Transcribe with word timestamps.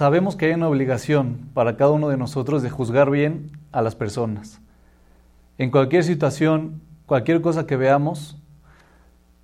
sabemos 0.00 0.34
que 0.34 0.46
hay 0.46 0.52
una 0.52 0.66
obligación 0.66 1.50
para 1.52 1.76
cada 1.76 1.90
uno 1.90 2.08
de 2.08 2.16
nosotros 2.16 2.62
de 2.62 2.70
juzgar 2.70 3.10
bien 3.10 3.50
a 3.70 3.82
las 3.82 3.96
personas. 3.96 4.62
En 5.58 5.70
cualquier 5.70 6.04
situación, 6.04 6.80
cualquier 7.04 7.42
cosa 7.42 7.66
que 7.66 7.76
veamos, 7.76 8.38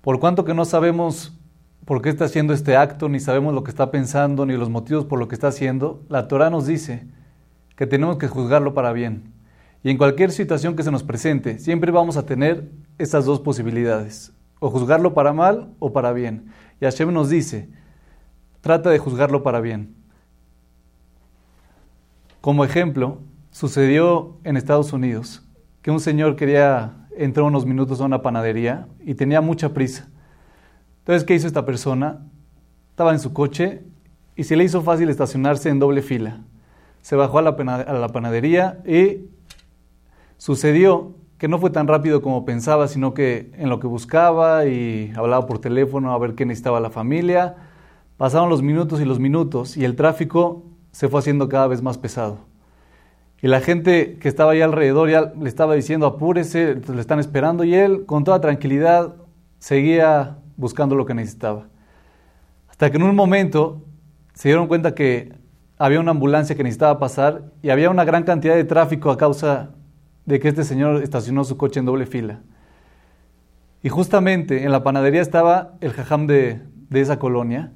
por 0.01 0.19
cuanto 0.19 0.45
que 0.45 0.55
no 0.55 0.65
sabemos 0.65 1.37
por 1.85 2.01
qué 2.01 2.09
está 2.09 2.25
haciendo 2.25 2.53
este 2.53 2.75
acto, 2.75 3.07
ni 3.07 3.19
sabemos 3.19 3.53
lo 3.53 3.63
que 3.63 3.69
está 3.69 3.91
pensando, 3.91 4.47
ni 4.47 4.57
los 4.57 4.71
motivos 4.71 5.05
por 5.05 5.19
lo 5.19 5.27
que 5.27 5.35
está 5.35 5.49
haciendo, 5.49 6.01
la 6.09 6.27
Torah 6.27 6.49
nos 6.49 6.65
dice 6.65 7.05
que 7.75 7.85
tenemos 7.85 8.17
que 8.17 8.27
juzgarlo 8.27 8.73
para 8.73 8.93
bien. 8.93 9.31
Y 9.83 9.91
en 9.91 9.99
cualquier 9.99 10.31
situación 10.31 10.75
que 10.75 10.81
se 10.81 10.89
nos 10.89 11.03
presente, 11.03 11.59
siempre 11.59 11.91
vamos 11.91 12.17
a 12.17 12.25
tener 12.25 12.67
estas 12.97 13.25
dos 13.25 13.41
posibilidades, 13.41 14.33
o 14.59 14.71
juzgarlo 14.71 15.13
para 15.13 15.33
mal 15.33 15.75
o 15.77 15.93
para 15.93 16.13
bien. 16.13 16.47
Y 16.81 16.85
Hashem 16.85 17.13
nos 17.13 17.29
dice, 17.29 17.69
trata 18.61 18.89
de 18.89 18.97
juzgarlo 18.97 19.43
para 19.43 19.61
bien. 19.61 19.96
Como 22.47 22.63
ejemplo, 22.63 23.17
sucedió 23.51 24.37
en 24.45 24.55
Estados 24.55 24.93
Unidos 24.93 25.45
que 25.81 25.91
un 25.91 25.99
señor 25.99 26.37
quería 26.37 27.09
entrar 27.17 27.45
unos 27.45 27.65
minutos 27.65 27.99
a 27.99 28.05
una 28.05 28.21
panadería 28.21 28.87
y 29.01 29.15
tenía 29.15 29.41
mucha 29.41 29.73
prisa. 29.73 30.07
Entonces, 30.99 31.25
¿qué 31.25 31.35
hizo 31.35 31.45
esta 31.45 31.65
persona? 31.65 32.25
Estaba 32.91 33.11
en 33.11 33.19
su 33.19 33.33
coche 33.33 33.83
y 34.37 34.45
se 34.45 34.55
le 34.55 34.63
hizo 34.63 34.81
fácil 34.81 35.09
estacionarse 35.09 35.67
en 35.67 35.79
doble 35.79 36.01
fila. 36.01 36.39
Se 37.01 37.17
bajó 37.17 37.39
a 37.39 37.41
la, 37.41 38.07
panadería 38.13 38.81
y 38.87 39.25
sucedió 40.37 41.15
que 41.39 41.49
no 41.49 41.59
fue 41.59 41.69
tan 41.69 41.85
rápido 41.85 42.21
como 42.21 42.45
pensaba, 42.45 42.87
sino 42.87 43.13
que 43.13 43.51
en 43.57 43.67
lo 43.67 43.81
que 43.81 43.87
buscaba 43.87 44.65
y 44.67 45.11
hablaba 45.17 45.47
por 45.47 45.59
teléfono 45.59 46.13
a 46.13 46.17
ver 46.17 46.33
qué 46.33 46.45
necesitaba 46.45 46.79
la 46.79 46.91
familia, 46.91 47.57
pasaron 48.15 48.47
los 48.47 48.61
minutos 48.61 49.01
y 49.01 49.03
los 49.03 49.19
minutos 49.19 49.75
y 49.75 49.83
el 49.83 49.97
tráfico 49.97 50.63
se 50.91 51.07
fue 51.09 51.19
haciendo 51.19 51.49
cada 51.49 51.67
vez 51.67 51.81
más 51.81 51.97
pesado. 51.97 52.39
Y 53.41 53.47
la 53.47 53.61
gente 53.61 54.17
que 54.19 54.27
estaba 54.27 54.53
ahí 54.53 54.61
alrededor 54.61 55.09
ya 55.09 55.33
le 55.39 55.47
estaba 55.47 55.75
diciendo 55.75 56.07
apúrese, 56.07 56.75
le 56.75 57.01
están 57.01 57.19
esperando 57.19 57.63
y 57.63 57.75
él 57.75 58.05
con 58.05 58.23
toda 58.23 58.41
tranquilidad 58.41 59.15
seguía 59.59 60.37
buscando 60.55 60.95
lo 60.95 61.05
que 61.05 61.13
necesitaba. 61.13 61.67
Hasta 62.67 62.89
que 62.89 62.97
en 62.97 63.03
un 63.03 63.15
momento 63.15 63.83
se 64.33 64.49
dieron 64.49 64.67
cuenta 64.67 64.95
que 64.95 65.33
había 65.77 65.99
una 65.99 66.11
ambulancia 66.11 66.55
que 66.55 66.63
necesitaba 66.63 66.97
pasar 66.97 67.51
y 67.61 67.69
había 67.69 67.91
una 67.91 68.05
gran 68.05 68.23
cantidad 68.23 68.55
de 68.55 68.63
tráfico 68.63 69.11
a 69.11 69.17
causa 69.17 69.71
de 70.25 70.39
que 70.39 70.47
este 70.47 70.63
señor 70.63 71.03
estacionó 71.03 71.43
su 71.43 71.57
coche 71.57 71.79
en 71.79 71.85
doble 71.85 72.07
fila. 72.07 72.41
Y 73.83 73.89
justamente 73.89 74.63
en 74.63 74.71
la 74.71 74.83
panadería 74.83 75.21
estaba 75.21 75.75
el 75.79 75.93
jajam 75.93 76.25
de, 76.25 76.61
de 76.89 77.01
esa 77.01 77.19
colonia. 77.19 77.71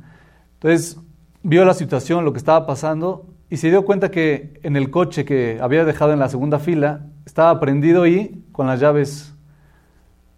Entonces 0.53 0.99
vio 1.43 1.65
la 1.65 1.73
situación, 1.73 2.25
lo 2.25 2.33
que 2.33 2.39
estaba 2.39 2.65
pasando, 2.65 3.25
y 3.49 3.57
se 3.57 3.69
dio 3.69 3.85
cuenta 3.85 4.11
que 4.11 4.59
en 4.63 4.75
el 4.75 4.91
coche 4.91 5.25
que 5.25 5.59
había 5.61 5.83
dejado 5.85 6.13
en 6.13 6.19
la 6.19 6.29
segunda 6.29 6.59
fila 6.59 7.07
estaba 7.25 7.59
prendido 7.59 8.07
y 8.07 8.43
con 8.51 8.67
las 8.67 8.79
llaves 8.79 9.33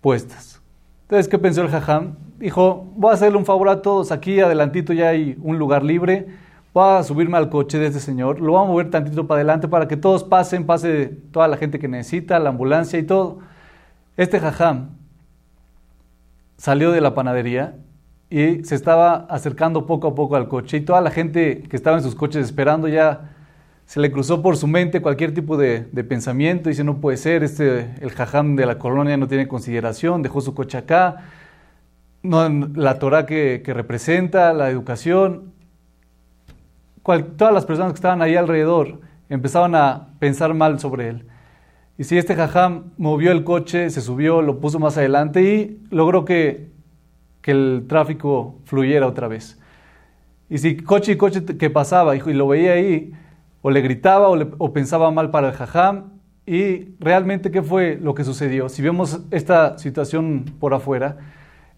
puestas. 0.01 0.61
Entonces, 1.03 1.27
¿qué 1.27 1.37
pensó 1.37 1.61
el 1.61 1.69
jajam? 1.69 2.15
dijo, 2.43 2.91
voy 2.97 3.11
a 3.11 3.13
hacerle 3.13 3.37
un 3.37 3.45
favor 3.45 3.69
a 3.69 3.81
todos, 3.81 4.11
aquí 4.11 4.41
adelantito 4.41 4.91
ya 4.91 5.09
hay 5.09 5.37
un 5.41 5.57
lugar 5.57 5.81
libre, 5.81 6.27
voy 6.73 6.97
a 6.97 7.03
subirme 7.03 7.37
al 7.37 7.49
coche 7.49 7.77
de 7.79 7.87
este 7.87 8.01
señor, 8.01 8.41
lo 8.41 8.51
voy 8.51 8.63
a 8.63 8.67
mover 8.67 8.89
tantito 8.89 9.27
para 9.27 9.37
adelante 9.37 9.69
para 9.69 9.87
que 9.87 9.95
todos 9.95 10.25
pasen, 10.25 10.65
pase 10.65 11.05
toda 11.31 11.47
la 11.47 11.55
gente 11.55 11.79
que 11.79 11.87
necesita, 11.87 12.39
la 12.39 12.49
ambulancia 12.49 12.99
y 12.99 13.03
todo. 13.03 13.39
Este 14.17 14.41
jajam 14.41 14.89
salió 16.57 16.91
de 16.91 16.99
la 16.99 17.15
panadería 17.15 17.77
y 18.33 18.63
se 18.63 18.73
estaba 18.73 19.27
acercando 19.29 19.85
poco 19.85 20.07
a 20.07 20.15
poco 20.15 20.35
al 20.35 20.47
coche 20.47 20.77
y 20.77 20.81
toda 20.81 21.01
la 21.01 21.11
gente 21.11 21.61
que 21.69 21.75
estaba 21.75 21.97
en 21.97 22.03
sus 22.03 22.15
coches 22.15 22.43
esperando 22.43 22.87
ya 22.87 23.29
se 23.85 23.99
le 23.99 24.11
cruzó 24.11 24.41
por 24.41 24.57
su 24.57 24.65
mente 24.65 25.03
cualquier 25.03 25.35
tipo 25.35 25.55
de, 25.55 25.81
pensamiento, 26.09 26.69
dice 26.69 26.83
no 26.83 26.97
puede 26.97 27.17
ser, 27.17 27.43
este, 27.43 27.93
el 28.01 28.09
jajam 28.09 28.55
de 28.55 28.65
la 28.65 28.79
colonia 28.79 29.17
no 29.17 29.27
tiene 29.27 29.47
consideración, 29.47 30.23
dejó 30.23 30.41
su 30.41 30.55
coche 30.55 30.79
acá, 30.79 31.25
no, 32.23 32.49
la 32.49 32.97
Torah 32.97 33.27
que, 33.27 33.61
representa, 33.67 34.51
la 34.51 34.71
educación. 34.71 35.53
todas 37.37 37.53
las 37.53 37.67
personas 37.67 37.91
que 37.91 37.97
estaban 37.97 38.23
ahí 38.23 38.35
alrededor 38.35 38.99
empezaban 39.29 39.75
a 39.75 40.07
pensar 40.17 40.55
mal 40.55 40.79
sobre 40.79 41.09
él. 41.09 41.27
Y 41.99 42.05
si 42.05 42.17
este 42.17 42.33
jajam 42.33 42.93
movió 42.97 43.31
el 43.31 43.43
coche, 43.43 43.91
se 43.91 44.01
subió, 44.01 44.41
lo 44.41 44.59
puso 44.59 44.79
más 44.79 44.97
adelante 44.97 45.43
y 45.43 45.85
logró 45.91 46.25
que, 46.25 46.72
que 47.43 47.51
el 47.51 47.85
tráfico 47.87 48.55
fluyera 48.63 49.05
otra 49.05 49.27
vez. 49.27 49.59
Y 50.49 50.57
si 50.57 50.77
coche 50.77 51.11
y 51.11 51.17
coche 51.17 51.45
que 51.45 51.69
pasaba 51.69 52.15
y 52.15 52.33
lo 52.33 52.47
veía 52.47 52.71
ahí, 52.71 53.11
o 53.61 53.69
le 53.69 53.81
gritaba 53.81 54.29
o, 54.29 54.73
pensaba 54.73 55.11
mal 55.11 55.29
para 55.29 55.49
el 55.49 55.53
jajam, 55.53 56.13
y 56.45 56.95
realmente 56.99 57.51
qué 57.51 57.61
fue 57.61 57.99
lo 58.01 58.15
que 58.15 58.23
sucedió. 58.23 58.67
Si 58.69 58.81
vemos 58.81 59.21
esta 59.31 59.77
situación 59.77 60.45
por 60.59 60.73
afuera, 60.73 61.17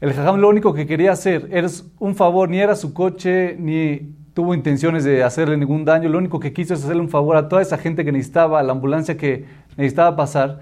el 0.01 0.13
jajam 0.13 0.39
lo 0.39 0.49
único 0.49 0.73
que 0.73 0.85
quería 0.85 1.11
hacer 1.11 1.47
era 1.51 1.67
un 1.99 2.15
favor, 2.15 2.49
ni 2.49 2.59
era 2.59 2.75
su 2.75 2.93
coche, 2.93 3.55
ni 3.59 4.13
tuvo 4.33 4.53
intenciones 4.53 5.03
de 5.03 5.23
hacerle 5.23 5.57
ningún 5.57 5.83
daño, 5.85 6.09
lo 6.09 6.17
único 6.17 6.39
que 6.39 6.53
quiso 6.53 6.73
es 6.73 6.83
hacerle 6.83 7.01
un 7.01 7.09
favor 7.09 7.37
a 7.37 7.47
toda 7.49 7.61
esa 7.61 7.77
gente 7.77 8.05
que 8.05 8.11
necesitaba, 8.11 8.59
a 8.59 8.63
la 8.63 8.73
ambulancia 8.73 9.17
que 9.17 9.45
necesitaba 9.77 10.15
pasar. 10.15 10.59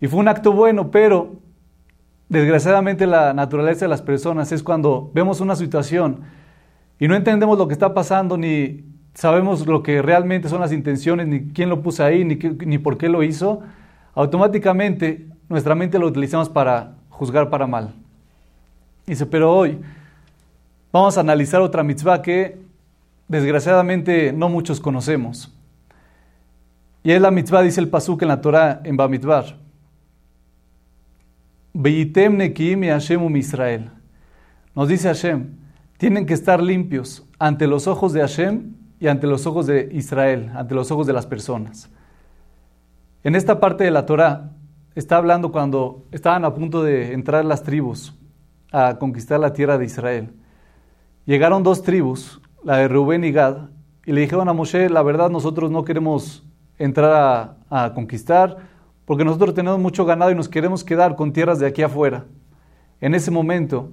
Y 0.00 0.06
fue 0.06 0.20
un 0.20 0.28
acto 0.28 0.52
bueno, 0.52 0.90
pero 0.90 1.40
desgraciadamente 2.28 3.06
la 3.06 3.32
naturaleza 3.32 3.84
de 3.84 3.88
las 3.88 4.02
personas 4.02 4.52
es 4.52 4.62
cuando 4.62 5.10
vemos 5.14 5.40
una 5.40 5.56
situación 5.56 6.20
y 6.98 7.08
no 7.08 7.14
entendemos 7.14 7.56
lo 7.58 7.68
que 7.68 7.74
está 7.74 7.94
pasando, 7.94 8.36
ni 8.36 8.84
sabemos 9.14 9.66
lo 9.66 9.82
que 9.82 10.02
realmente 10.02 10.48
son 10.48 10.60
las 10.60 10.72
intenciones, 10.72 11.26
ni 11.26 11.48
quién 11.52 11.68
lo 11.68 11.82
puso 11.82 12.04
ahí, 12.04 12.24
ni, 12.24 12.36
ni 12.36 12.78
por 12.78 12.98
qué 12.98 13.08
lo 13.08 13.22
hizo, 13.22 13.62
automáticamente 14.14 15.26
nuestra 15.48 15.74
mente 15.74 15.98
lo 15.98 16.06
utilizamos 16.06 16.48
para 16.48 16.94
juzgar 17.08 17.50
para 17.50 17.66
mal. 17.66 17.94
Dice, 19.06 19.26
pero 19.26 19.54
hoy 19.54 19.78
vamos 20.92 21.16
a 21.16 21.20
analizar 21.20 21.60
otra 21.60 21.82
mitzvah 21.82 22.20
que 22.20 22.58
desgraciadamente 23.28 24.32
no 24.32 24.48
muchos 24.48 24.80
conocemos. 24.80 25.54
Y 27.02 27.12
es 27.12 27.20
la 27.20 27.30
mitzvah, 27.30 27.62
dice 27.62 27.80
el 27.80 27.88
pasuk 27.88 28.22
en 28.22 28.28
la 28.28 28.40
Torah, 28.40 28.80
en 28.84 28.96
Bamidbar. 28.96 29.56
Beitem 31.67 31.67
nekim 31.67 31.67
y 31.67 31.67
Hashem 31.67 31.67
Israel. 33.36 33.90
Nos 34.74 34.88
dice 34.88 35.08
Hashem, 35.08 35.56
tienen 35.96 36.26
que 36.26 36.34
estar 36.34 36.62
limpios 36.62 37.24
ante 37.38 37.66
los 37.66 37.86
ojos 37.86 38.12
de 38.12 38.20
Hashem 38.20 38.74
y 39.00 39.08
ante 39.08 39.26
los 39.26 39.46
ojos 39.46 39.66
de 39.66 39.88
Israel, 39.92 40.50
ante 40.54 40.74
los 40.74 40.90
ojos 40.90 41.06
de 41.06 41.12
las 41.12 41.26
personas. 41.26 41.90
En 43.22 43.34
esta 43.34 43.60
parte 43.60 43.84
de 43.84 43.90
la 43.90 44.06
Torah 44.06 44.50
está 44.94 45.16
hablando 45.16 45.52
cuando 45.52 46.06
estaban 46.12 46.44
a 46.44 46.54
punto 46.54 46.82
de 46.82 47.12
entrar 47.12 47.44
las 47.44 47.62
tribus 47.62 48.14
a 48.72 48.98
conquistar 48.98 49.40
la 49.40 49.52
tierra 49.52 49.78
de 49.78 49.84
Israel. 49.84 50.30
Llegaron 51.26 51.62
dos 51.62 51.82
tribus, 51.82 52.40
la 52.64 52.78
de 52.78 52.88
Rubén 52.88 53.24
y 53.24 53.32
Gad, 53.32 53.68
y 54.06 54.12
le 54.12 54.22
dijeron 54.22 54.48
a 54.48 54.52
Moshe, 54.52 54.88
la 54.88 55.02
verdad 55.02 55.30
nosotros 55.30 55.70
no 55.70 55.84
queremos 55.84 56.42
entrar 56.78 57.56
a, 57.68 57.92
conquistar, 57.94 58.56
porque 59.08 59.24
nosotros 59.24 59.54
tenemos 59.54 59.80
mucho 59.80 60.04
ganado 60.04 60.30
y 60.30 60.34
nos 60.34 60.50
queremos 60.50 60.84
quedar 60.84 61.16
con 61.16 61.32
tierras 61.32 61.58
de 61.58 61.66
aquí 61.66 61.80
afuera. 61.80 62.26
En 63.00 63.14
ese 63.14 63.30
momento, 63.30 63.88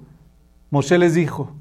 Moshe 0.68 0.98
les 0.98 1.14
dijo, 1.14 1.52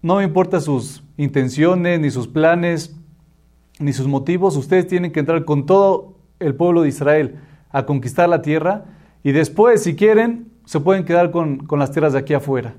no 0.00 0.16
me 0.16 0.24
importa 0.24 0.58
sus 0.58 1.04
intenciones, 1.18 2.00
ni 2.00 2.10
sus 2.10 2.26
planes, 2.26 2.96
ni 3.78 3.92
sus 3.92 4.08
motivos, 4.08 4.56
ustedes 4.56 4.86
tienen 4.86 5.12
que 5.12 5.20
entrar 5.20 5.44
con 5.44 5.66
todo 5.66 6.16
el 6.38 6.54
pueblo 6.54 6.80
de 6.80 6.88
Israel 6.88 7.36
a 7.68 7.84
conquistar 7.84 8.26
la 8.26 8.40
tierra 8.40 8.86
y 9.22 9.32
después, 9.32 9.82
si 9.82 9.96
quieren, 9.96 10.50
se 10.64 10.80
pueden 10.80 11.04
quedar 11.04 11.30
con, 11.30 11.66
las 11.72 11.90
tierras 11.90 12.14
de 12.14 12.20
aquí 12.20 12.32
afuera. 12.32 12.74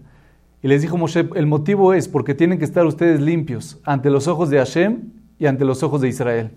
Y 0.63 0.67
les 0.69 0.81
dijo 0.81 0.97
Moshe, 0.97 1.29
el 1.35 1.45
motivo 1.45 1.93
es 1.93 2.07
porque 2.07 2.33
tienen 2.33 2.57
que 2.57 2.65
estar 2.65 2.87
ustedes 2.87 3.21
limpios 3.21 3.79
ante 3.83 4.09
los 4.09 4.27
ojos 4.27 4.49
de 4.49 4.57
Hashem 4.57 5.03
y 5.37 5.45
ante 5.45 5.65
los 5.65 5.83
ojos 5.83 6.01
de 6.01 6.07
Israel. 6.07 6.49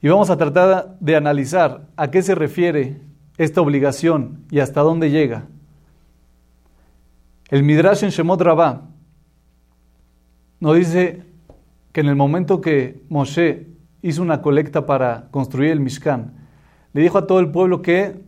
Y 0.00 0.08
vamos 0.08 0.30
a 0.30 0.36
tratar 0.36 0.96
de 1.00 1.16
analizar 1.16 1.88
a 1.96 2.10
qué 2.10 2.22
se 2.22 2.36
refiere 2.36 3.00
esta 3.36 3.60
obligación 3.60 4.44
y 4.50 4.60
hasta 4.60 4.82
dónde 4.82 5.10
llega. 5.10 5.46
El 7.50 7.64
Midrash 7.64 8.04
en 8.04 8.10
Shemot 8.10 8.40
Rabbah 8.40 8.82
nos 10.60 10.76
dice 10.76 11.24
que 11.92 12.00
en 12.00 12.06
el 12.06 12.14
momento 12.14 12.60
que 12.60 13.02
Moshe 13.08 13.66
hizo 14.02 14.22
una 14.22 14.40
colecta 14.40 14.86
para 14.86 15.28
construir 15.32 15.72
el 15.72 15.80
Mishkan, 15.80 16.32
le 16.92 17.02
dijo 17.02 17.18
a 17.18 17.26
todo 17.26 17.40
el 17.40 17.50
pueblo 17.50 17.82
que 17.82 18.22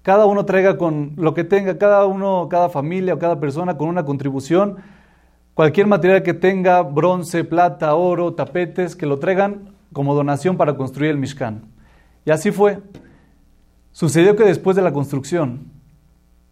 cada 0.00 0.24
uno 0.24 0.46
traiga 0.46 0.78
con 0.78 1.12
lo 1.16 1.34
que 1.34 1.44
tenga, 1.44 1.76
cada 1.76 2.06
uno, 2.06 2.48
cada 2.50 2.70
familia 2.70 3.14
o 3.14 3.18
cada 3.18 3.40
persona 3.40 3.76
con 3.76 3.88
una 3.88 4.06
contribución, 4.06 4.76
cualquier 5.52 5.86
material 5.86 6.22
que 6.22 6.34
tenga, 6.34 6.80
bronce, 6.82 7.44
plata, 7.44 7.94
oro, 7.94 8.32
tapetes, 8.32 8.96
que 8.96 9.06
lo 9.06 9.18
traigan 9.18 9.73
como 9.94 10.14
donación 10.14 10.58
para 10.58 10.76
construir 10.76 11.12
el 11.12 11.16
Mishkan. 11.16 11.62
Y 12.26 12.30
así 12.30 12.50
fue. 12.50 12.82
Sucedió 13.92 14.36
que 14.36 14.44
después 14.44 14.76
de 14.76 14.82
la 14.82 14.92
construcción 14.92 15.70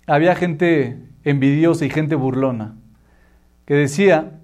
había 0.06 0.34
gente 0.34 1.10
envidiosa 1.24 1.84
y 1.84 1.90
gente 1.90 2.14
burlona 2.14 2.76
que 3.66 3.74
decía 3.74 4.38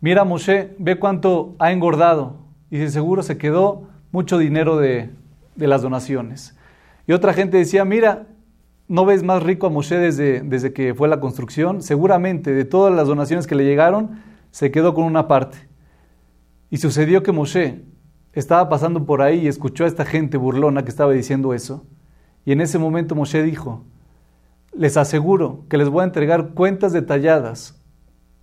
mira 0.00 0.24
Moshe, 0.24 0.74
ve 0.78 0.98
cuánto 0.98 1.54
ha 1.58 1.72
engordado. 1.72 2.38
Y 2.70 2.78
de 2.78 2.90
seguro 2.90 3.22
se 3.22 3.38
quedó 3.38 3.88
mucho 4.12 4.38
dinero 4.38 4.76
de, 4.76 5.10
de 5.56 5.66
las 5.66 5.82
donaciones. 5.82 6.56
Y 7.06 7.12
otra 7.12 7.32
gente 7.32 7.56
decía, 7.56 7.84
mira, 7.84 8.26
¿no 8.88 9.04
ves 9.04 9.22
más 9.22 9.42
rico 9.42 9.66
a 9.66 9.70
Moshe 9.70 9.98
desde, 9.98 10.40
desde 10.40 10.72
que 10.72 10.94
fue 10.94 11.08
la 11.08 11.20
construcción? 11.20 11.82
Seguramente 11.82 12.52
de 12.52 12.64
todas 12.64 12.94
las 12.94 13.08
donaciones 13.08 13.46
que 13.46 13.54
le 13.54 13.64
llegaron, 13.64 14.22
se 14.50 14.70
quedó 14.70 14.94
con 14.94 15.04
una 15.04 15.28
parte. 15.28 15.58
Y 16.70 16.76
sucedió 16.76 17.22
que 17.22 17.32
Moshe 17.32 17.82
estaba 18.32 18.68
pasando 18.68 19.04
por 19.04 19.22
ahí 19.22 19.40
y 19.40 19.48
escuchó 19.48 19.84
a 19.84 19.88
esta 19.88 20.04
gente 20.04 20.36
burlona 20.36 20.82
que 20.84 20.90
estaba 20.90 21.12
diciendo 21.12 21.54
eso. 21.54 21.84
Y 22.44 22.52
en 22.52 22.60
ese 22.60 22.78
momento 22.78 23.14
Moshe 23.14 23.42
dijo, 23.42 23.84
les 24.72 24.96
aseguro 24.96 25.64
que 25.68 25.76
les 25.76 25.88
voy 25.88 26.02
a 26.02 26.04
entregar 26.04 26.50
cuentas 26.50 26.92
detalladas 26.92 27.80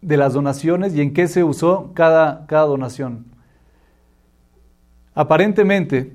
de 0.02 0.18
las 0.18 0.34
donaciones 0.34 0.94
y 0.94 1.02
en 1.02 1.14
qué 1.14 1.28
se 1.28 1.44
usó 1.44 1.92
cada, 1.94 2.46
cada 2.48 2.66
donación. 2.66 3.26
Aparentemente, 5.16 6.14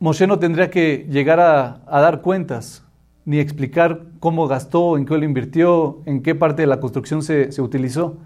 Moshe 0.00 0.26
no 0.26 0.38
tendría 0.38 0.70
que 0.70 1.06
llegar 1.08 1.38
a, 1.38 1.82
dar 1.86 2.22
cuentas 2.22 2.84
ni 3.24 3.38
explicar 3.38 4.02
cómo 4.18 4.48
gastó, 4.48 4.96
en 4.96 5.06
qué 5.06 5.16
lo 5.16 5.24
invirtió, 5.24 6.00
en 6.06 6.22
qué 6.22 6.34
parte 6.34 6.62
de 6.62 6.66
la 6.66 6.80
construcción 6.80 7.22
se, 7.22 7.52
se 7.52 7.62
utilizó. 7.62 8.16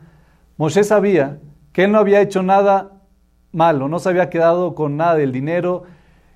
Moshe 0.57 0.83
sabía 0.85 1.39
que 1.75 1.85
él 1.85 1.93
no 1.93 1.99
había 1.99 2.23
hecho 2.23 2.43
nada 2.43 2.96
malo, 3.53 3.89
no 3.89 3.99
se 3.99 4.09
había 4.09 4.31
quedado 4.31 4.75
con 4.75 4.97
nada 4.97 5.17
del 5.17 5.33
dinero. 5.33 5.85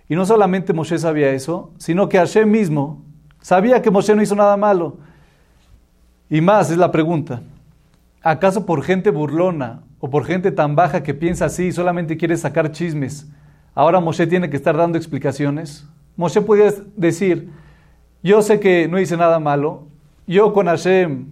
Y 0.08 0.16
no 0.16 0.26
solamente 0.26 0.72
Moshe 0.72 0.98
sabía 0.98 1.30
eso, 1.30 1.72
sino 1.78 2.08
que 2.08 2.18
Hashem 2.18 2.50
mismo 2.50 3.02
sabía 3.40 3.82
que 3.82 3.90
Moshe 3.90 4.14
no 4.14 4.22
hizo 4.22 4.34
nada 4.34 4.56
malo. 4.56 4.98
Y 6.28 6.40
más 6.40 6.70
es 6.70 6.78
la 6.78 6.90
pregunta, 6.90 7.42
¿acaso 8.22 8.66
por 8.66 8.82
gente 8.82 9.10
burlona 9.10 9.82
o 10.00 10.08
por 10.08 10.24
gente 10.24 10.50
tan 10.50 10.74
baja 10.74 11.02
que 11.02 11.14
piensa 11.14 11.44
así 11.44 11.66
y 11.66 11.72
solamente 11.72 12.16
quiere 12.16 12.36
sacar 12.36 12.72
chismes, 12.72 13.30
ahora 13.74 14.00
Moshe 14.00 14.26
tiene 14.26 14.48
que 14.48 14.56
estar 14.56 14.76
dando 14.76 14.96
explicaciones. 14.96 15.86
Moshe 16.16 16.40
podía 16.40 16.72
decir, 16.96 17.50
yo 18.22 18.40
sé 18.42 18.58
que 18.58 18.88
no 18.88 18.98
hice 18.98 19.16
nada 19.16 19.38
malo, 19.38 19.86
yo 20.26 20.52
con 20.52 20.66
Hashem 20.66 21.26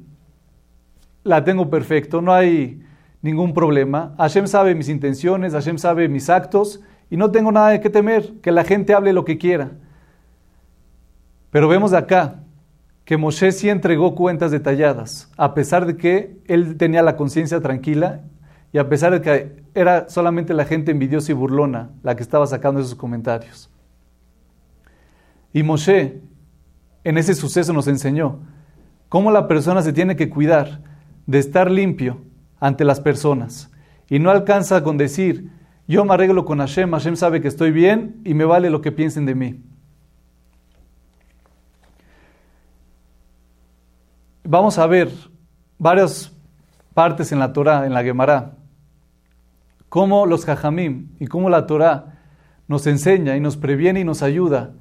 la 1.24 1.44
tengo 1.44 1.70
perfecto, 1.70 2.20
no 2.20 2.32
hay 2.32 2.82
ningún 3.22 3.54
problema. 3.54 4.14
Hashem 4.18 4.46
sabe 4.46 4.74
mis 4.74 4.88
intenciones, 4.88 5.52
Hashem 5.52 5.78
sabe 5.78 6.08
mis 6.08 6.30
actos 6.30 6.80
y 7.10 7.16
no 7.16 7.30
tengo 7.30 7.52
nada 7.52 7.70
de 7.70 7.80
qué 7.80 7.90
temer, 7.90 8.34
que 8.40 8.52
la 8.52 8.64
gente 8.64 8.94
hable 8.94 9.12
lo 9.12 9.24
que 9.24 9.38
quiera. 9.38 9.72
Pero 11.50 11.68
vemos 11.68 11.92
acá 11.92 12.40
que 13.04 13.16
Moshe 13.16 13.52
sí 13.52 13.70
entregó 13.70 14.14
cuentas 14.14 14.50
detalladas, 14.50 15.30
a 15.36 15.54
pesar 15.54 15.86
de 15.86 15.96
que 15.96 16.36
él 16.46 16.76
tenía 16.76 17.02
la 17.02 17.16
conciencia 17.16 17.60
tranquila 17.60 18.20
y 18.70 18.78
a 18.78 18.88
pesar 18.88 19.12
de 19.12 19.22
que 19.22 19.62
era 19.74 20.10
solamente 20.10 20.52
la 20.52 20.66
gente 20.66 20.90
envidiosa 20.90 21.32
y 21.32 21.34
burlona 21.34 21.90
la 22.02 22.16
que 22.16 22.22
estaba 22.22 22.46
sacando 22.46 22.80
esos 22.80 22.94
comentarios. 22.94 23.70
Y 25.54 25.62
Moshe 25.62 26.20
en 27.04 27.16
ese 27.16 27.34
suceso 27.34 27.72
nos 27.72 27.88
enseñó 27.88 28.40
cómo 29.08 29.30
la 29.30 29.48
persona 29.48 29.80
se 29.80 29.94
tiene 29.94 30.14
que 30.14 30.28
cuidar 30.28 30.82
de 31.26 31.38
estar 31.38 31.70
limpio 31.70 32.20
ante 32.60 32.84
las 32.84 33.00
personas 33.00 33.70
y 34.08 34.18
no 34.18 34.30
alcanza 34.30 34.82
con 34.82 34.96
decir, 34.96 35.50
yo 35.86 36.04
me 36.04 36.14
arreglo 36.14 36.44
con 36.44 36.58
Hashem, 36.58 36.90
Hashem 36.90 37.16
sabe 37.16 37.40
que 37.40 37.48
estoy 37.48 37.70
bien 37.70 38.20
y 38.24 38.34
me 38.34 38.44
vale 38.44 38.70
lo 38.70 38.80
que 38.80 38.92
piensen 38.92 39.26
de 39.26 39.34
mí. 39.34 39.62
Vamos 44.44 44.78
a 44.78 44.86
ver 44.86 45.10
varias 45.78 46.32
partes 46.94 47.32
en 47.32 47.38
la 47.38 47.52
Torah, 47.52 47.86
en 47.86 47.92
la 47.92 48.02
Gemara, 48.02 48.56
cómo 49.88 50.26
los 50.26 50.44
Jajamim 50.44 51.10
y 51.18 51.26
cómo 51.26 51.50
la 51.50 51.66
Torah 51.66 52.18
nos 52.66 52.86
enseña 52.86 53.36
y 53.36 53.40
nos 53.40 53.56
previene 53.56 54.00
y 54.00 54.04
nos 54.04 54.22
ayuda 54.22 54.72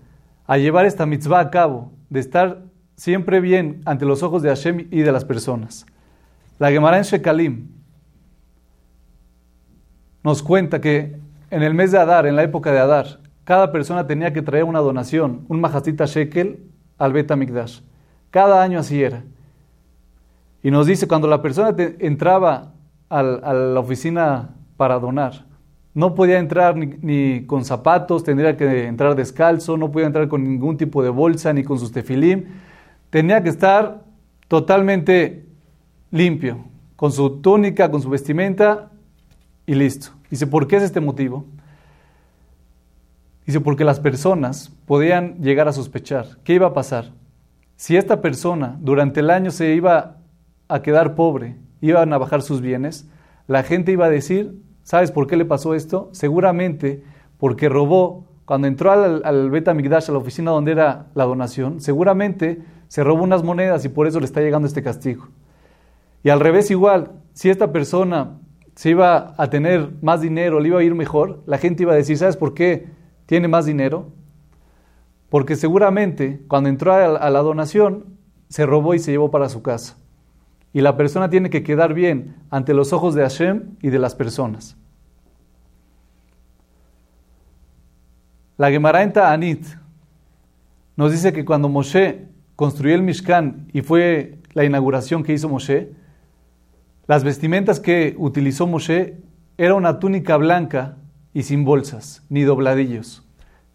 a 0.45 0.57
llevar 0.57 0.85
esta 0.85 1.05
mitzvah 1.05 1.39
a 1.39 1.51
cabo, 1.51 1.91
de 2.09 2.21
estar 2.21 2.63
siempre 2.95 3.41
bien 3.41 3.81
ante 3.85 4.05
los 4.05 4.23
ojos 4.23 4.41
de 4.41 4.49
Hashem 4.49 4.87
y 4.91 5.01
de 5.01 5.11
las 5.11 5.25
personas. 5.25 5.85
La 6.59 6.71
Gemara 6.71 6.97
en 6.97 7.03
Shekalim 7.03 7.67
nos 10.23 10.41
cuenta 10.43 10.81
que 10.81 11.17
en 11.51 11.63
el 11.63 11.73
mes 11.73 11.91
de 11.91 11.99
Adar, 11.99 12.25
en 12.25 12.35
la 12.35 12.43
época 12.43 12.71
de 12.71 12.79
Adar, 12.79 13.19
cada 13.43 13.71
persona 13.71 14.07
tenía 14.07 14.33
que 14.33 14.41
traer 14.41 14.65
una 14.65 14.79
donación, 14.79 15.45
un 15.47 15.61
majastita 15.61 16.05
shekel 16.05 16.59
al 16.97 17.13
Bet 17.13 17.33
Mikdash. 17.33 17.79
Cada 18.29 18.61
año 18.61 18.79
así 18.79 19.01
era. 19.01 19.23
Y 20.61 20.71
nos 20.71 20.87
dice, 20.87 21.07
cuando 21.07 21.27
la 21.27 21.41
persona 21.41 21.73
entraba 21.99 22.73
a 23.09 23.23
la 23.23 23.79
oficina 23.79 24.49
para 24.75 24.99
donar. 24.99 25.45
No 25.93 26.13
podía 26.13 26.39
entrar 26.39 26.75
ni, 26.75 27.45
con 27.45 27.63
zapatos, 27.63 28.23
tendría 28.23 28.57
que 28.57 28.85
entrar 28.85 29.15
descalzo, 29.15 29.77
no 29.77 29.91
podía 29.91 30.07
entrar 30.07 30.27
con 30.27 30.43
ningún 30.43 30.77
tipo 30.77 31.01
de 31.01 31.09
bolsa 31.09 31.53
ni 31.53 31.63
con 31.63 31.79
sus 31.79 31.91
tefilim. 31.91 32.45
Tenía 33.09 33.41
que 33.41 33.49
estar 33.49 34.03
totalmente 34.47 35.46
limpio, 36.11 36.65
con 36.95 37.11
su 37.11 37.41
túnica, 37.41 37.91
con 37.91 38.01
su 38.01 38.09
vestimenta 38.09 38.91
y 39.65 39.75
listo. 39.75 40.11
Dice, 40.29 40.47
¿por 40.47 40.67
qué 40.67 40.77
es 40.77 40.83
este 40.83 40.99
motivo? 40.99 41.45
Dice, 43.45 43.61
porque 43.61 43.83
las 43.83 43.99
personas 43.99 44.71
podían 44.85 45.41
llegar 45.41 45.67
a 45.67 45.73
sospechar. 45.73 46.37
¿Qué 46.43 46.53
iba 46.53 46.67
a 46.67 46.73
pasar? 46.73 47.11
Si 47.75 47.95
esta 47.95 48.21
persona 48.21 48.77
durante 48.79 49.19
el 49.19 49.29
año 49.29 49.51
se 49.51 49.73
iba 49.73 50.17
a 50.67 50.81
quedar 50.81 51.15
pobre, 51.15 51.55
iban 51.81 52.11
a 52.11 52.17
bajar 52.17 52.41
sus 52.41 52.61
bienes, 52.61 53.07
la 53.47 53.63
gente 53.63 53.91
iba 53.91 54.05
a 54.05 54.09
decir, 54.09 54.55
¿Sabes 54.87 55.11
por 55.11 55.27
qué 55.27 55.35
le 55.35 55.43
pasó 55.43 55.75
esto? 55.75 56.07
Seguramente 56.13 57.03
porque 57.39 57.67
robó, 57.67 58.23
cuando 58.45 58.67
entró 58.67 58.89
al, 58.89 59.21
al 59.25 59.51
Beta 59.51 59.73
Migdash, 59.73 60.07
a 60.07 60.13
la 60.13 60.19
oficina 60.19 60.51
donde 60.51 60.71
era 60.71 61.07
la 61.13 61.25
donación, 61.25 61.81
seguramente 61.81 62.63
se 62.87 63.03
robó 63.03 63.21
unas 63.21 63.43
monedas 63.43 63.83
y 63.83 63.89
por 63.89 64.07
eso 64.07 64.21
le 64.21 64.25
está 64.25 64.39
llegando 64.39 64.65
este 64.65 64.81
castigo. 64.81 65.27
Y 66.23 66.29
al 66.29 66.39
revés 66.39 66.71
igual, 66.71 67.11
si 67.33 67.49
esta 67.49 67.71
persona 67.71 68.39
se 68.75 68.91
iba 68.91 69.33
a 69.37 69.49
tener 69.49 69.91
más 70.01 70.21
dinero, 70.21 70.59
le 70.59 70.69
iba 70.69 70.79
a 70.79 70.83
ir 70.83 70.95
mejor, 70.95 71.43
la 71.45 71.57
gente 71.57 71.83
iba 71.83 71.93
a 71.93 71.97
decir, 71.97 72.17
¿sabes 72.17 72.37
por 72.37 72.53
qué 72.53 72.87
tiene 73.25 73.47
más 73.47 73.65
dinero? 73.65 74.11
Porque 75.29 75.55
seguramente 75.55 76.41
cuando 76.47 76.69
entró 76.69 76.93
a 76.93 77.29
la 77.29 77.39
donación, 77.41 78.17
se 78.49 78.65
robó 78.65 78.93
y 78.93 78.99
se 78.99 79.11
llevó 79.11 79.31
para 79.31 79.49
su 79.49 79.61
casa 79.61 79.97
y 80.77 80.81
la 80.81 80.95
persona 80.95 81.29
tiene 81.29 81.49
que 81.49 81.63
quedar 81.63 81.95
bien 81.95 82.35
ante 82.49 82.73
los 82.73 82.93
ojos 82.93 83.15
de 83.15 83.23
Hashem 83.23 83.77
y 83.81 83.89
de 83.89 83.99
las 83.99 84.13
personas. 84.13 84.77
La 88.57 88.69
Gemara 88.69 89.01
en 89.01 89.11
Ta'anit 89.11 89.65
nos 90.95 91.11
dice 91.11 91.33
que 91.33 91.45
cuando 91.45 91.67
Moshe 91.67 92.27
construyó 92.55 92.93
el 92.93 93.03
Mishkan 93.03 93.67
y 93.73 93.81
fue 93.81 94.39
la 94.53 94.65
inauguración 94.65 95.23
que 95.23 95.33
hizo 95.33 95.49
Moshe, 95.49 95.93
las 97.07 97.23
vestimentas 97.23 97.79
que 97.79 98.15
utilizó 98.17 98.67
Moshe 98.67 99.17
era 99.57 99.73
una 99.73 99.99
túnica 99.99 100.35
blanca 100.37 100.97
y 101.33 101.43
sin 101.43 101.63
bolsas, 101.63 102.23
ni 102.29 102.41
dobladillos. 102.41 103.25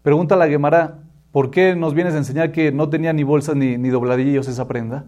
Pregunta 0.03 0.35
la 0.35 0.47
Gemara, 0.47 0.99
¿por 1.31 1.49
qué 1.49 1.75
nos 1.75 1.93
vienes 1.93 2.13
a 2.13 2.17
enseñar 2.17 2.51
que 2.51 2.71
no 2.71 2.89
tenía 2.89 3.11
ni 3.11 3.23
bolsas 3.23 3.55
ni, 3.55 3.77
ni 3.77 3.89
dobladillos 3.89 4.47
esa 4.47 4.67
prenda? 4.67 5.05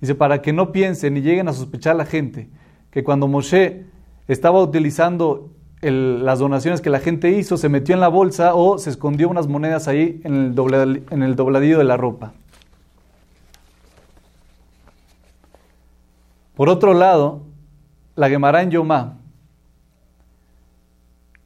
Dice, 0.00 0.14
para 0.14 0.40
que 0.40 0.52
no 0.52 0.72
piensen 0.72 1.14
ni 1.14 1.20
lleguen 1.20 1.48
a 1.48 1.52
sospechar 1.52 1.96
la 1.96 2.06
gente 2.06 2.48
que 2.90 3.04
cuando 3.04 3.28
Moshe 3.28 3.84
estaba 4.28 4.62
utilizando 4.62 5.50
las 5.80 6.38
donaciones 6.38 6.80
que 6.80 6.90
la 6.90 7.00
gente 7.00 7.30
hizo, 7.30 7.56
se 7.56 7.68
metió 7.68 7.94
en 7.94 8.00
la 8.00 8.08
bolsa 8.08 8.54
o 8.54 8.78
se 8.78 8.90
escondió 8.90 9.28
unas 9.28 9.46
monedas 9.46 9.88
ahí 9.88 10.20
en 10.24 10.34
el, 10.34 11.04
en 11.10 11.22
el 11.22 11.36
dobladillo 11.36 11.78
de 11.78 11.84
la 11.84 11.96
ropa. 11.96 12.32
Por 16.56 16.68
otro 16.68 16.94
lado, 16.94 17.42
la 18.18 18.28
Gemara 18.28 18.62
en 18.62 18.72
Yomá 18.72 19.18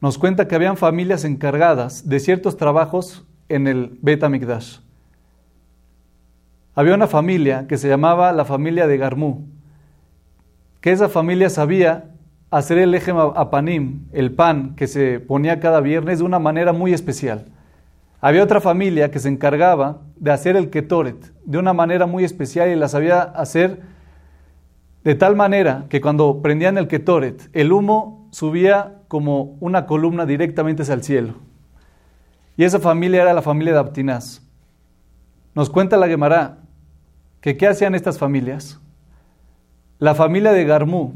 nos 0.01 0.17
cuenta 0.17 0.47
que 0.47 0.55
habían 0.55 0.75
familias 0.75 1.23
encargadas 1.23 2.09
de 2.09 2.19
ciertos 2.19 2.57
trabajos 2.57 3.23
en 3.47 3.67
el 3.67 3.99
Bet 4.01 4.27
Mikdash 4.27 4.79
había 6.73 6.95
una 6.95 7.05
familia 7.05 7.67
que 7.67 7.77
se 7.77 7.87
llamaba 7.87 8.31
la 8.31 8.43
familia 8.43 8.87
de 8.87 8.97
Garmú, 8.97 9.45
que 10.81 10.91
esa 10.91 11.09
familia 11.09 11.51
sabía 11.51 12.05
hacer 12.49 12.79
el 12.79 12.95
eje 12.95 13.13
apanim, 13.35 14.07
el 14.11 14.31
pan 14.31 14.73
que 14.75 14.87
se 14.87 15.19
ponía 15.19 15.59
cada 15.59 15.79
viernes, 15.79 16.17
de 16.17 16.25
una 16.25 16.39
manera 16.39 16.73
muy 16.73 16.91
especial. 16.91 17.45
Había 18.19 18.43
otra 18.43 18.61
familia 18.61 19.11
que 19.11 19.19
se 19.19 19.29
encargaba 19.29 20.01
de 20.15 20.31
hacer 20.31 20.55
el 20.55 20.71
ketoret 20.71 21.33
de 21.45 21.59
una 21.59 21.73
manera 21.73 22.07
muy 22.07 22.23
especial 22.23 22.69
y 22.69 22.75
la 22.75 22.87
sabía 22.87 23.21
hacer 23.21 23.92
de 25.03 25.15
tal 25.15 25.35
manera 25.35 25.85
que 25.89 26.01
cuando 26.01 26.41
prendían 26.41 26.77
el 26.77 26.87
ketoret, 26.87 27.49
el 27.53 27.71
humo 27.71 28.27
subía 28.31 29.01
como 29.07 29.57
una 29.59 29.85
columna 29.85 30.25
directamente 30.25 30.83
hacia 30.83 30.95
el 30.95 31.03
cielo. 31.03 31.33
Y 32.55 32.63
esa 32.63 32.79
familia 32.79 33.23
era 33.23 33.33
la 33.33 33.41
familia 33.41 33.73
de 33.73 33.79
Abtinaz. 33.79 34.41
Nos 35.55 35.69
cuenta 35.69 35.97
la 35.97 36.07
Gemara 36.07 36.59
que 37.41 37.57
qué 37.57 37.67
hacían 37.67 37.95
estas 37.95 38.17
familias. 38.17 38.79
La 39.99 40.15
familia 40.15 40.51
de 40.51 40.63
Garmú 40.65 41.15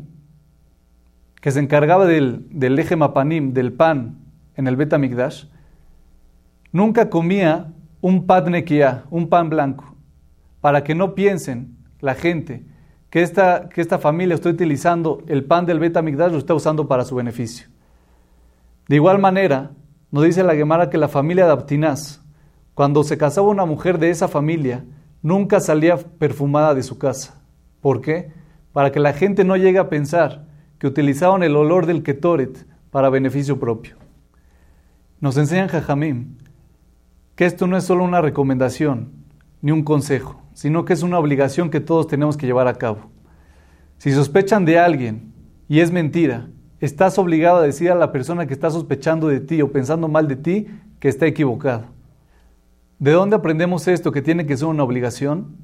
que 1.41 1.51
se 1.51 1.59
encargaba 1.59 2.05
del, 2.05 2.45
del 2.49 2.77
eje 2.77 2.95
mapanim, 2.95 3.53
del 3.53 3.71
pan 3.71 4.17
en 4.55 4.67
el 4.67 4.75
Betamigdash, 4.75 5.45
nunca 6.71 7.09
comía 7.09 7.73
un 8.01 8.25
padnekia, 8.25 9.05
un 9.09 9.29
pan 9.29 9.49
blanco, 9.49 9.95
para 10.61 10.83
que 10.83 10.95
no 10.95 11.15
piensen 11.15 11.77
la 12.01 12.15
gente 12.15 12.65
que 13.09 13.21
esta, 13.21 13.69
que 13.69 13.81
esta 13.81 13.99
familia 13.99 14.35
está 14.35 14.49
utilizando 14.49 15.23
el 15.27 15.45
pan 15.45 15.65
del 15.65 15.79
Betamigdash, 15.79 16.31
lo 16.31 16.37
está 16.37 16.53
usando 16.53 16.87
para 16.87 17.05
su 17.05 17.15
beneficio. 17.15 17.67
De 18.87 18.95
igual 18.95 19.19
manera, 19.19 19.71
nos 20.11 20.23
dice 20.23 20.43
la 20.43 20.55
Gemara 20.55 20.89
que 20.89 20.97
la 20.97 21.07
familia 21.07 21.45
de 21.45 21.51
Abtinaz, 21.51 22.21
cuando 22.73 23.03
se 23.03 23.17
casaba 23.17 23.47
una 23.47 23.65
mujer 23.65 23.97
de 23.97 24.09
esa 24.09 24.27
familia, 24.27 24.85
nunca 25.21 25.59
salía 25.59 25.97
perfumada 25.97 26.73
de 26.75 26.83
su 26.83 26.97
casa. 26.97 27.41
¿Por 27.81 28.01
qué? 28.01 28.31
Para 28.71 28.91
que 28.91 28.99
la 28.99 29.13
gente 29.13 29.43
no 29.43 29.57
llegue 29.57 29.79
a 29.79 29.89
pensar 29.89 30.45
que 30.79 30.87
utilizaban 30.87 31.43
el 31.43 31.55
olor 31.55 31.85
del 31.85 32.03
ketoret 32.03 32.65
para 32.91 33.09
beneficio 33.09 33.59
propio. 33.59 33.95
Nos 35.19 35.37
enseñan 35.37 35.67
Jajamim 35.67 36.37
que 37.35 37.45
esto 37.45 37.67
no 37.67 37.77
es 37.77 37.83
solo 37.83 38.03
una 38.03 38.21
recomendación 38.21 39.11
ni 39.61 39.71
un 39.71 39.83
consejo, 39.83 40.41
sino 40.53 40.85
que 40.85 40.93
es 40.93 41.03
una 41.03 41.19
obligación 41.19 41.69
que 41.69 41.79
todos 41.79 42.07
tenemos 42.07 42.37
que 42.37 42.45
llevar 42.45 42.67
a 42.67 42.75
cabo. 42.75 43.11
Si 43.97 44.11
sospechan 44.11 44.65
de 44.65 44.79
alguien 44.79 45.33
y 45.67 45.79
es 45.79 45.91
mentira, 45.91 46.49
estás 46.79 47.17
obligado 47.17 47.57
a 47.57 47.63
decir 47.63 47.91
a 47.91 47.95
la 47.95 48.11
persona 48.11 48.45
que 48.45 48.53
está 48.53 48.69
sospechando 48.69 49.27
de 49.27 49.39
ti 49.39 49.61
o 49.61 49.71
pensando 49.71 50.07
mal 50.07 50.27
de 50.27 50.35
ti 50.35 50.67
que 50.99 51.09
está 51.09 51.25
equivocado. 51.25 51.85
¿De 52.99 53.11
dónde 53.11 53.35
aprendemos 53.35 53.87
esto 53.87 54.11
que 54.11 54.21
tiene 54.21 54.45
que 54.45 54.57
ser 54.57 54.67
una 54.67 54.83
obligación? 54.83 55.55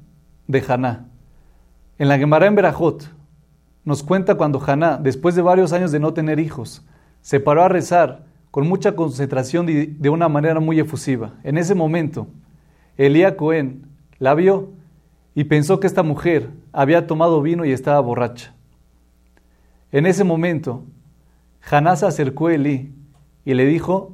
De 0.46 0.62
Haná. 0.66 1.08
En 1.98 2.08
la 2.08 2.18
Gemara 2.18 2.46
en 2.46 2.54
Berajot 2.54 3.08
nos 3.84 4.02
cuenta 4.02 4.34
cuando 4.34 4.62
Haná, 4.64 4.98
después 4.98 5.34
de 5.34 5.42
varios 5.42 5.72
años 5.72 5.92
de 5.92 6.00
no 6.00 6.12
tener 6.12 6.38
hijos, 6.38 6.84
se 7.20 7.40
paró 7.40 7.62
a 7.62 7.68
rezar 7.68 8.26
con 8.50 8.68
mucha 8.68 8.94
concentración 8.94 9.66
de 9.66 10.10
una 10.10 10.28
manera 10.28 10.60
muy 10.60 10.78
efusiva. 10.78 11.34
En 11.42 11.58
ese 11.58 11.74
momento, 11.74 12.28
Elía 12.96 13.36
Cohen 13.36 13.88
la 14.18 14.34
vio 14.34 14.72
y 15.34 15.44
pensó 15.44 15.80
que 15.80 15.86
esta 15.86 16.02
mujer 16.02 16.50
había 16.72 17.06
tomado 17.06 17.42
vino 17.42 17.64
y 17.64 17.72
estaba 17.72 18.00
borracha. 18.00 18.54
En 19.90 20.06
ese 20.06 20.24
momento, 20.24 20.84
Haná 21.70 21.96
se 21.96 22.06
acercó 22.06 22.48
a 22.48 22.54
Elí 22.54 22.94
y 23.44 23.54
le 23.54 23.66
dijo, 23.66 24.12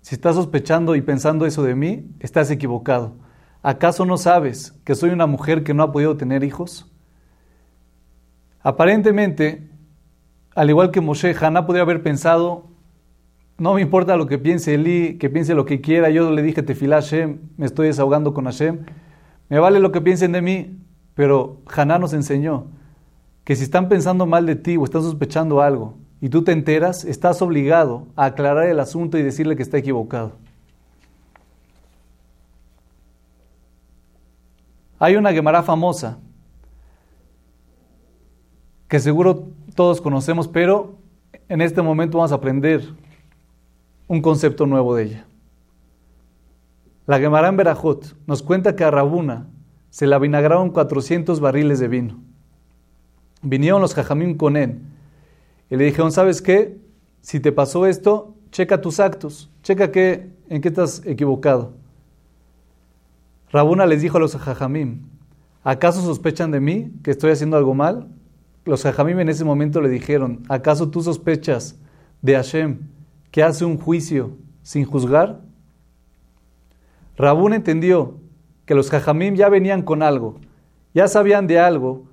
si 0.00 0.14
estás 0.14 0.34
sospechando 0.36 0.96
y 0.96 1.02
pensando 1.02 1.46
eso 1.46 1.62
de 1.62 1.74
mí, 1.74 2.10
estás 2.20 2.50
equivocado. 2.50 3.16
¿Acaso 3.62 4.04
no 4.04 4.18
sabes 4.18 4.72
que 4.84 4.94
soy 4.94 5.10
una 5.10 5.26
mujer 5.26 5.64
que 5.64 5.72
no 5.72 5.82
ha 5.82 5.92
podido 5.92 6.16
tener 6.16 6.44
hijos? 6.44 6.90
Aparentemente, 8.62 9.70
al 10.54 10.68
igual 10.68 10.90
que 10.90 11.00
Moshe, 11.00 11.34
Haná 11.40 11.66
podría 11.66 11.82
haber 11.82 12.02
pensado, 12.02 12.68
no 13.58 13.74
me 13.74 13.82
importa 13.82 14.16
lo 14.16 14.26
que 14.26 14.38
piense 14.38 14.74
Elí, 14.74 15.16
que 15.18 15.30
piense 15.30 15.54
lo 15.54 15.64
que 15.64 15.80
quiera, 15.80 16.10
yo 16.10 16.30
le 16.30 16.42
dije 16.42 16.62
tefilá 16.62 16.96
Hashem, 16.96 17.38
me 17.56 17.66
estoy 17.66 17.86
desahogando 17.86 18.34
con 18.34 18.46
Hashem, 18.46 18.80
me 19.48 19.58
vale 19.58 19.80
lo 19.80 19.92
que 19.92 20.00
piensen 20.00 20.32
de 20.32 20.42
mí, 20.42 20.78
pero 21.14 21.58
Haná 21.74 21.98
nos 21.98 22.12
enseñó 22.12 22.66
que 23.44 23.54
si 23.56 23.64
están 23.64 23.88
pensando 23.88 24.26
mal 24.26 24.46
de 24.46 24.56
ti 24.56 24.76
o 24.76 24.84
están 24.84 25.02
sospechando 25.02 25.60
algo, 25.60 25.94
y 26.20 26.30
tú 26.30 26.42
te 26.42 26.52
enteras, 26.52 27.04
estás 27.04 27.42
obligado 27.42 28.06
a 28.16 28.24
aclarar 28.24 28.66
el 28.66 28.80
asunto 28.80 29.18
y 29.18 29.22
decirle 29.22 29.56
que 29.56 29.62
está 29.62 29.76
equivocado. 29.76 30.32
Hay 34.98 35.16
una 35.16 35.32
Gemara 35.32 35.62
famosa 35.62 36.18
que 38.88 39.00
seguro 39.00 39.48
todos 39.74 40.00
conocemos, 40.00 40.48
pero 40.48 40.96
en 41.50 41.60
este 41.60 41.82
momento 41.82 42.16
vamos 42.16 42.32
a 42.32 42.36
aprender 42.36 42.82
un 44.06 44.20
concepto 44.20 44.66
nuevo 44.66 44.94
de 44.94 45.04
ella. 45.04 45.26
La 47.06 47.18
Gemara 47.18 47.48
en 47.48 47.56
Berajot 47.56 48.16
nos 48.26 48.42
cuenta 48.42 48.76
que 48.76 48.84
a 48.84 48.90
Rabuna 48.90 49.46
se 49.90 50.06
le 50.06 50.14
avinagraron 50.14 50.70
400 50.70 51.38
barriles 51.40 51.78
de 51.78 51.88
vino. 51.88 52.18
Vinieron 53.42 53.80
los 53.80 53.94
jajamim 53.94 54.36
con 54.36 54.56
él 54.56 54.80
y 55.70 55.76
le 55.76 55.84
dijeron, 55.84 56.12
¿sabes 56.12 56.40
qué? 56.40 56.78
Si 57.20 57.40
te 57.40 57.52
pasó 57.52 57.86
esto, 57.86 58.34
checa 58.50 58.80
tus 58.80 59.00
actos, 59.00 59.50
checa 59.62 59.92
que, 59.92 60.30
en 60.48 60.60
qué 60.60 60.68
estás 60.68 61.02
equivocado. 61.04 61.72
Rabuna 63.50 63.86
les 63.86 64.02
dijo 64.02 64.16
a 64.16 64.20
los 64.20 64.34
jajamim, 64.36 65.02
¿acaso 65.62 66.00
sospechan 66.00 66.50
de 66.50 66.60
mí 66.60 66.92
que 67.02 67.10
estoy 67.10 67.30
haciendo 67.30 67.56
algo 67.56 67.74
mal? 67.74 68.08
Los 68.64 68.82
jajamim 68.82 69.20
en 69.20 69.28
ese 69.28 69.44
momento 69.44 69.80
le 69.80 69.90
dijeron, 69.90 70.42
¿acaso 70.48 70.88
tú 70.88 71.02
sospechas 71.02 71.78
de 72.22 72.34
Hashem 72.34 72.78
que 73.34 73.42
hace 73.42 73.64
un 73.64 73.78
juicio 73.78 74.36
sin 74.62 74.84
juzgar? 74.84 75.40
Rabuna 77.16 77.56
entendió 77.56 78.20
que 78.64 78.76
los 78.76 78.90
jajamim 78.90 79.34
ya 79.34 79.48
venían 79.48 79.82
con 79.82 80.04
algo, 80.04 80.38
ya 80.94 81.08
sabían 81.08 81.48
de 81.48 81.58
algo 81.58 82.04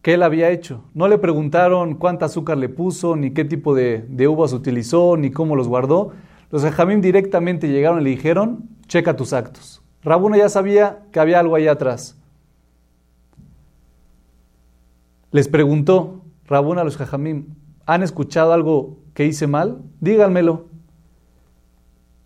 qué 0.00 0.14
él 0.14 0.22
había 0.22 0.48
hecho. 0.48 0.84
No 0.94 1.06
le 1.06 1.18
preguntaron 1.18 1.96
cuánta 1.96 2.24
azúcar 2.24 2.56
le 2.56 2.70
puso, 2.70 3.14
ni 3.14 3.32
qué 3.32 3.44
tipo 3.44 3.74
de, 3.74 4.06
uvas 4.26 4.54
utilizó, 4.54 5.18
ni 5.18 5.30
cómo 5.30 5.54
los 5.54 5.68
guardó. 5.68 6.12
Los 6.50 6.62
Jajamim 6.62 7.02
directamente 7.02 7.68
llegaron 7.68 8.00
y 8.00 8.04
le 8.04 8.10
dijeron, 8.10 8.70
checa 8.86 9.16
tus 9.16 9.34
actos. 9.34 9.82
Rabuna 10.02 10.38
ya 10.38 10.48
sabía 10.48 11.00
que 11.12 11.20
había 11.20 11.40
algo 11.40 11.56
ahí 11.56 11.68
atrás. 11.68 12.16
Les 15.30 15.46
preguntó 15.46 16.22
Rabuna 16.46 16.80
a 16.80 16.84
los 16.84 16.96
Jajamim, 16.96 17.48
¿han 17.88 18.02
escuchado 18.02 18.52
algo 18.52 18.98
que 19.14 19.24
hice 19.24 19.46
mal? 19.46 19.82
Díganmelo. 20.00 20.66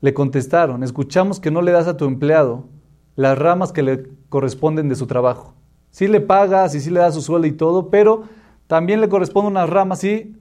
Le 0.00 0.12
contestaron, 0.12 0.83
escuchamos 0.83 1.38
que 1.38 1.52
no 1.52 1.62
le 1.62 1.71
das 1.71 1.87
a 1.87 1.97
tu 1.97 2.04
empleado 2.04 2.66
las 3.14 3.38
ramas 3.38 3.71
que 3.71 3.85
le 3.85 4.09
corresponden 4.28 4.88
de 4.88 4.97
su 4.97 5.07
trabajo. 5.07 5.54
Sí 5.90 6.09
le 6.09 6.21
pagas 6.21 6.75
y 6.75 6.81
sí 6.81 6.90
le 6.90 6.99
das 6.99 7.14
su 7.14 7.23
sueldo 7.23 7.47
y 7.47 7.52
todo, 7.52 7.90
pero 7.90 8.25
también 8.66 9.00
le 9.00 9.09
corresponde 9.09 9.52
unas 9.52 9.71
ramas 9.71 10.02
y 10.02 10.37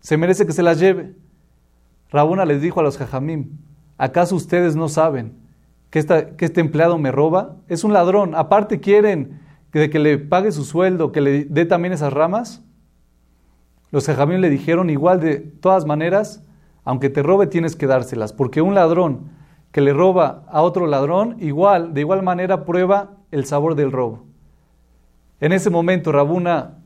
se 0.00 0.16
merece 0.16 0.46
que 0.46 0.52
se 0.52 0.64
las 0.64 0.80
lleve. 0.80 1.14
Rabuna 2.10 2.44
les 2.44 2.60
dijo 2.60 2.80
a 2.80 2.82
los 2.82 2.98
jajamim, 2.98 3.50
¿acaso 3.98 4.34
ustedes 4.34 4.74
no 4.74 4.88
saben 4.88 5.34
que, 5.90 6.04
que 6.36 6.44
este 6.44 6.60
empleado 6.60 6.98
me 6.98 7.12
roba? 7.12 7.54
Es 7.68 7.84
un 7.84 7.92
ladrón. 7.92 8.34
Aparte 8.34 8.80
quieren 8.80 9.40
que, 9.70 9.90
que 9.90 10.00
le 10.00 10.18
pague 10.18 10.50
su 10.50 10.64
sueldo, 10.64 11.12
que 11.12 11.20
le 11.20 11.44
dé 11.44 11.66
también 11.66 11.92
esas 11.92 12.12
ramas. 12.12 12.64
Los 13.90 14.06
jajamim 14.06 14.40
le 14.40 14.50
dijeron 14.50 14.90
igual 14.90 15.20
de 15.20 15.36
todas 15.36 15.86
maneras, 15.86 16.44
aunque 16.84 17.10
te 17.10 17.22
robe 17.22 17.46
tienes 17.46 17.76
que 17.76 17.86
dárselas, 17.86 18.32
porque 18.32 18.62
un 18.62 18.74
ladrón 18.74 19.30
que 19.72 19.80
le 19.80 19.92
roba 19.92 20.44
a 20.48 20.62
otro 20.62 20.86
ladrón, 20.86 21.36
igual, 21.40 21.94
de 21.94 22.00
igual 22.00 22.22
manera 22.22 22.64
prueba 22.64 23.10
el 23.30 23.44
sabor 23.44 23.74
del 23.74 23.92
robo. 23.92 24.24
En 25.40 25.52
ese 25.52 25.70
momento 25.70 26.12
Rabuna 26.12 26.78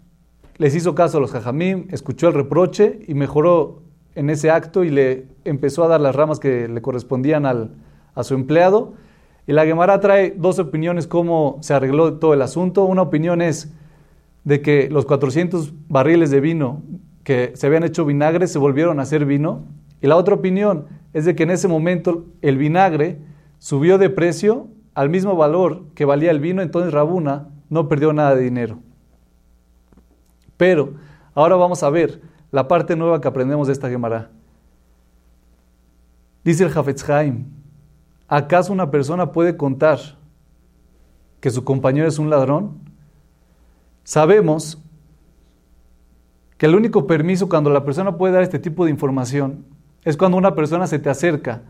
les 0.58 0.74
hizo 0.74 0.94
caso 0.94 1.18
a 1.18 1.20
los 1.20 1.32
jajamim, 1.32 1.86
escuchó 1.90 2.28
el 2.28 2.34
reproche 2.34 3.00
y 3.06 3.14
mejoró 3.14 3.82
en 4.14 4.30
ese 4.30 4.50
acto 4.50 4.84
y 4.84 4.90
le 4.90 5.26
empezó 5.44 5.84
a 5.84 5.88
dar 5.88 6.00
las 6.00 6.14
ramas 6.14 6.38
que 6.38 6.68
le 6.68 6.82
correspondían 6.82 7.46
al, 7.46 7.70
a 8.14 8.24
su 8.24 8.34
empleado. 8.34 8.94
Y 9.46 9.52
la 9.52 9.64
Gemara 9.64 10.00
trae 10.00 10.34
dos 10.36 10.58
opiniones 10.58 11.06
cómo 11.06 11.58
se 11.62 11.74
arregló 11.74 12.14
todo 12.14 12.34
el 12.34 12.42
asunto. 12.42 12.84
Una 12.84 13.02
opinión 13.02 13.42
es 13.42 13.72
de 14.44 14.60
que 14.60 14.88
los 14.90 15.06
400 15.06 15.72
barriles 15.88 16.30
de 16.30 16.40
vino 16.40 16.82
que 17.24 17.52
se 17.54 17.66
habían 17.66 17.84
hecho 17.84 18.04
vinagre 18.04 18.46
se 18.46 18.58
volvieron 18.58 18.98
a 18.98 19.02
hacer 19.02 19.24
vino. 19.24 19.64
Y 20.00 20.06
la 20.06 20.16
otra 20.16 20.34
opinión 20.34 20.86
es 21.12 21.24
de 21.24 21.34
que 21.34 21.44
en 21.44 21.50
ese 21.50 21.68
momento 21.68 22.26
el 22.40 22.56
vinagre 22.56 23.18
subió 23.58 23.98
de 23.98 24.10
precio 24.10 24.68
al 24.94 25.08
mismo 25.08 25.36
valor 25.36 25.84
que 25.94 26.04
valía 26.04 26.30
el 26.30 26.40
vino, 26.40 26.62
entonces 26.62 26.92
Rabuna 26.92 27.48
no 27.70 27.88
perdió 27.88 28.12
nada 28.12 28.34
de 28.34 28.42
dinero. 28.42 28.80
Pero 30.56 30.94
ahora 31.34 31.56
vamos 31.56 31.82
a 31.82 31.90
ver 31.90 32.20
la 32.50 32.68
parte 32.68 32.96
nueva 32.96 33.20
que 33.20 33.28
aprendemos 33.28 33.68
de 33.68 33.72
esta 33.72 33.88
Gemara. 33.88 34.30
Dice 36.44 36.64
el 36.64 36.70
Jafetz 36.70 37.08
Haim, 37.08 37.46
¿acaso 38.26 38.72
una 38.72 38.90
persona 38.90 39.30
puede 39.30 39.56
contar 39.56 39.98
que 41.40 41.50
su 41.50 41.64
compañero 41.64 42.08
es 42.08 42.18
un 42.18 42.30
ladrón? 42.30 42.91
Sabemos 44.04 44.82
que 46.56 46.66
el 46.66 46.74
único 46.74 47.06
permiso 47.06 47.48
cuando 47.48 47.70
la 47.70 47.84
persona 47.84 48.16
puede 48.16 48.34
dar 48.34 48.42
este 48.42 48.58
tipo 48.58 48.84
de 48.84 48.90
información 48.90 49.64
es 50.04 50.16
cuando 50.16 50.36
una 50.36 50.54
persona 50.54 50.86
se 50.86 50.98
te 50.98 51.10
acerca 51.10 51.62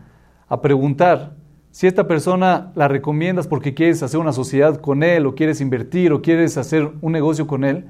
a 0.47 0.61
preguntar 0.61 1.35
si 1.71 1.87
esta 1.87 2.07
persona 2.07 2.71
la 2.75 2.87
recomiendas 2.87 3.47
porque 3.47 3.73
quieres 3.73 4.03
hacer 4.03 4.19
una 4.19 4.33
sociedad 4.33 4.79
con 4.79 5.01
él, 5.01 5.25
o 5.25 5.33
quieres 5.33 5.61
invertir, 5.61 6.13
o 6.13 6.21
quieres 6.21 6.57
hacer 6.57 6.91
un 7.01 7.11
negocio 7.11 7.47
con 7.47 7.63
él, 7.63 7.87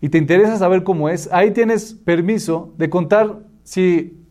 y 0.00 0.08
te 0.10 0.18
interesa 0.18 0.56
saber 0.56 0.84
cómo 0.84 1.08
es, 1.08 1.28
ahí 1.32 1.50
tienes 1.50 1.94
permiso 1.94 2.72
de 2.78 2.88
contar 2.88 3.40
si 3.64 4.24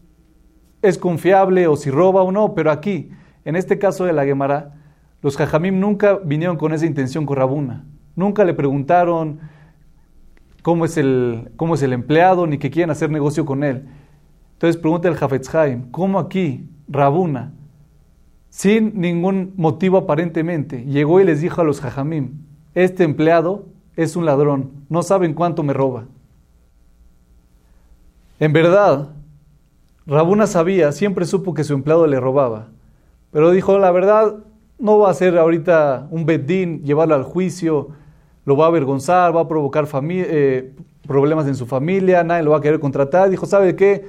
es 0.81 0.97
confiable 0.97 1.67
o 1.67 1.75
si 1.75 1.91
roba 1.91 2.21
o 2.21 2.31
no, 2.31 2.53
pero 2.55 2.71
aquí, 2.71 3.09
en 3.43 3.57
este 3.57 3.77
caso 3.77 4.05
de 4.05 4.13
la 4.13 4.23
Gemara, 4.23 4.75
los 5.21 5.35
jajamim 5.35 5.77
nunca 5.79 6.17
vinieron 6.23 6.55
con 6.55 6.71
esa 6.71 6.85
intención 6.85 7.25
con 7.25 7.35
Rabuna. 7.35 7.83
Nunca 8.15 8.43
le 8.43 8.53
preguntaron 8.53 9.39
cómo 10.61 10.85
es, 10.85 10.97
el, 10.97 11.51
cómo 11.57 11.75
es 11.75 11.81
el 11.83 11.93
empleado, 11.93 12.47
ni 12.47 12.57
que 12.57 12.71
quieren 12.71 12.89
hacer 12.89 13.09
negocio 13.11 13.45
con 13.45 13.63
él. 13.63 13.85
Entonces 14.53 14.81
pregunta 14.81 15.07
el 15.07 15.15
Jafetz 15.15 15.53
Haim, 15.53 15.91
¿cómo 15.91 16.17
aquí 16.17 16.69
Rabuna, 16.87 17.53
sin 18.49 18.99
ningún 18.99 19.53
motivo 19.57 19.97
aparentemente, 19.97 20.85
llegó 20.85 21.19
y 21.19 21.25
les 21.25 21.41
dijo 21.41 21.61
a 21.61 21.65
los 21.65 21.81
Jajamim, 21.81 22.45
este 22.73 23.03
empleado 23.03 23.65
es 23.97 24.15
un 24.15 24.25
ladrón, 24.25 24.71
no 24.89 25.03
saben 25.03 25.33
cuánto 25.33 25.61
me 25.61 25.73
roba? 25.73 26.05
En 28.39 28.53
verdad, 28.53 29.09
Rabuna 30.07 30.47
sabía, 30.47 30.93
siempre 30.93 31.25
supo 31.25 31.53
que 31.53 31.65
su 31.65 31.73
empleado 31.73 32.07
le 32.07 32.19
robaba, 32.19 32.69
pero 33.31 33.51
dijo, 33.51 33.77
la 33.77 33.91
verdad, 33.91 34.37
no 34.79 34.99
va 34.99 35.09
a 35.09 35.13
ser 35.13 35.37
ahorita 35.37 36.07
un 36.11 36.25
bedín, 36.25 36.83
llevarlo 36.83 37.15
al 37.15 37.23
juicio, 37.23 37.89
lo 38.45 38.55
va 38.55 38.65
a 38.65 38.67
avergonzar, 38.67 39.35
va 39.35 39.41
a 39.41 39.47
provocar 39.47 39.87
eh, 39.93 40.73
problemas 41.07 41.47
en 41.47 41.55
su 41.55 41.65
familia, 41.65 42.23
nadie 42.23 42.43
lo 42.43 42.51
va 42.51 42.57
a 42.57 42.61
querer 42.61 42.79
contratar. 42.79 43.29
Dijo, 43.29 43.45
¿sabe 43.45 43.75
qué? 43.75 44.05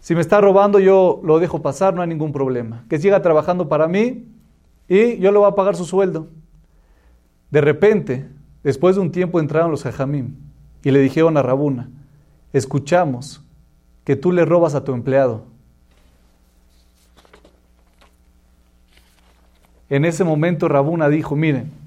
Si 0.00 0.14
me 0.14 0.20
está 0.20 0.40
robando, 0.40 0.78
yo 0.78 1.20
lo 1.24 1.38
dejo 1.38 1.62
pasar, 1.62 1.94
no 1.94 2.02
hay 2.02 2.08
ningún 2.08 2.32
problema. 2.32 2.84
Que 2.90 2.98
siga 2.98 3.22
trabajando 3.22 3.68
para 3.68 3.88
mí 3.88 4.26
y 4.86 5.16
yo 5.16 5.32
le 5.32 5.38
voy 5.38 5.48
a 5.48 5.54
pagar 5.54 5.76
su 5.76 5.86
sueldo. 5.86 6.28
De 7.50 7.62
repente, 7.62 8.28
después 8.62 8.96
de 8.96 9.00
un 9.00 9.10
tiempo 9.10 9.40
entraron 9.40 9.70
los 9.70 9.82
jajamim 9.82 10.34
y 10.82 10.90
le 10.90 11.00
dijeron 11.00 11.36
a 11.38 11.42
Rabuna, 11.42 11.88
escuchamos 12.52 13.42
que 14.04 14.16
tú 14.16 14.30
le 14.30 14.44
robas 14.44 14.74
a 14.74 14.84
tu 14.84 14.92
empleado. 14.92 15.44
En 19.88 20.04
ese 20.04 20.24
momento 20.24 20.68
Rabuna 20.68 21.08
dijo, 21.08 21.34
miren, 21.34 21.83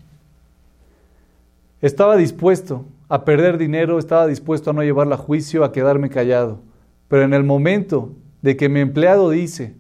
estaba 1.82 2.18
dispuesto 2.18 2.86
a 3.10 3.24
perder 3.24 3.58
dinero, 3.58 4.00
estaba 4.00 4.28
dispuesto 4.28 4.72
a 4.72 4.74
no 4.74 4.84
llevarla 4.84 5.16
a 5.16 5.20
juicio, 5.20 5.64
a 5.64 5.72
quedarme 5.72 6.10
callado. 6.10 6.60
Pero 7.08 7.24
en 7.24 7.34
el 7.34 7.44
momento 7.44 8.14
de 8.42 8.58
que 8.58 8.70
mi 8.70 8.80
empleado 8.80 9.30
dice 9.30 9.76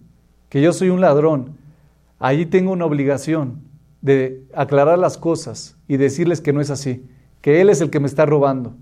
que 0.49 0.61
yo 0.61 0.73
soy 0.73 0.89
un 0.89 1.01
ladrón, 1.01 1.57
allí 2.19 2.45
tengo 2.45 2.71
una 2.71 2.85
obligación 2.85 3.61
de 4.01 4.43
aclarar 4.53 4.97
las 4.99 5.17
cosas 5.17 5.77
y 5.87 5.97
decirles 5.97 6.41
que 6.41 6.53
no 6.53 6.61
es 6.61 6.69
así, 6.69 7.05
que 7.41 7.61
él 7.61 7.69
es 7.69 7.81
el 7.81 7.89
que 7.89 7.99
me 7.99 8.07
está 8.07 8.25
robando. 8.25 8.75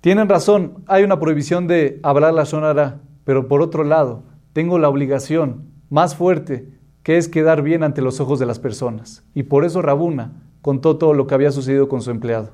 Tienen 0.00 0.28
razón, 0.28 0.82
hay 0.86 1.02
una 1.04 1.20
prohibición 1.20 1.66
de 1.66 2.00
hablar 2.02 2.32
la 2.32 2.46
sonará, 2.46 3.00
pero 3.24 3.48
por 3.48 3.60
otro 3.60 3.84
lado, 3.84 4.22
tengo 4.52 4.78
la 4.78 4.88
obligación 4.88 5.66
más 5.90 6.14
fuerte 6.14 6.68
que 7.02 7.18
es 7.18 7.28
quedar 7.28 7.62
bien 7.62 7.82
ante 7.82 8.02
los 8.02 8.20
ojos 8.20 8.38
de 8.38 8.46
las 8.46 8.58
personas. 8.58 9.24
Y 9.34 9.42
por 9.42 9.64
eso 9.64 9.82
Rabuna 9.82 10.32
contó 10.62 10.96
todo 10.96 11.14
lo 11.14 11.26
que 11.26 11.34
había 11.34 11.50
sucedido 11.50 11.88
con 11.88 12.02
su 12.02 12.10
empleado. 12.10 12.50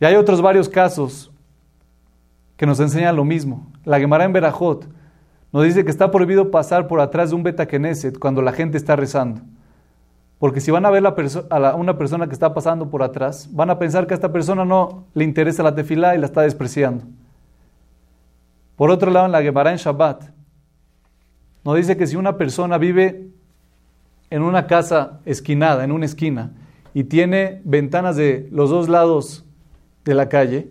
Y 0.00 0.04
hay 0.04 0.14
otros 0.14 0.40
varios 0.40 0.68
casos 0.68 1.30
que 2.56 2.66
nos 2.66 2.78
enseñan 2.80 3.16
lo 3.16 3.24
mismo. 3.24 3.70
La 3.84 3.98
Gemara 3.98 4.24
en 4.24 4.32
Berajot 4.32 4.88
nos 5.52 5.64
dice 5.64 5.84
que 5.84 5.90
está 5.90 6.10
prohibido 6.10 6.50
pasar 6.50 6.86
por 6.86 7.00
atrás 7.00 7.30
de 7.30 7.36
un 7.36 7.42
Beta 7.42 7.66
cuando 8.18 8.42
la 8.42 8.52
gente 8.52 8.76
está 8.76 8.96
rezando. 8.96 9.40
Porque 10.38 10.60
si 10.60 10.70
van 10.70 10.86
a 10.86 10.90
ver 10.90 11.04
a 11.04 11.74
una 11.74 11.98
persona 11.98 12.28
que 12.28 12.32
está 12.32 12.54
pasando 12.54 12.90
por 12.90 13.02
atrás, 13.02 13.48
van 13.50 13.70
a 13.70 13.78
pensar 13.78 14.06
que 14.06 14.14
a 14.14 14.16
esta 14.16 14.30
persona 14.30 14.64
no 14.64 15.06
le 15.14 15.24
interesa 15.24 15.62
la 15.62 15.74
tefilá 15.74 16.14
y 16.14 16.18
la 16.18 16.26
está 16.26 16.42
despreciando. 16.42 17.04
Por 18.76 18.90
otro 18.90 19.10
lado, 19.10 19.26
en 19.26 19.32
la 19.32 19.42
Gemara 19.42 19.72
en 19.72 19.78
Shabbat, 19.78 20.30
nos 21.64 21.76
dice 21.76 21.96
que 21.96 22.06
si 22.06 22.14
una 22.14 22.36
persona 22.36 22.78
vive 22.78 23.28
en 24.30 24.42
una 24.42 24.66
casa 24.66 25.20
esquinada, 25.24 25.84
en 25.84 25.92
una 25.92 26.04
esquina, 26.04 26.52
y 26.94 27.04
tiene 27.04 27.60
ventanas 27.64 28.16
de 28.16 28.48
los 28.50 28.70
dos 28.70 28.88
lados 28.88 29.44
de 30.04 30.14
la 30.14 30.28
calle, 30.28 30.70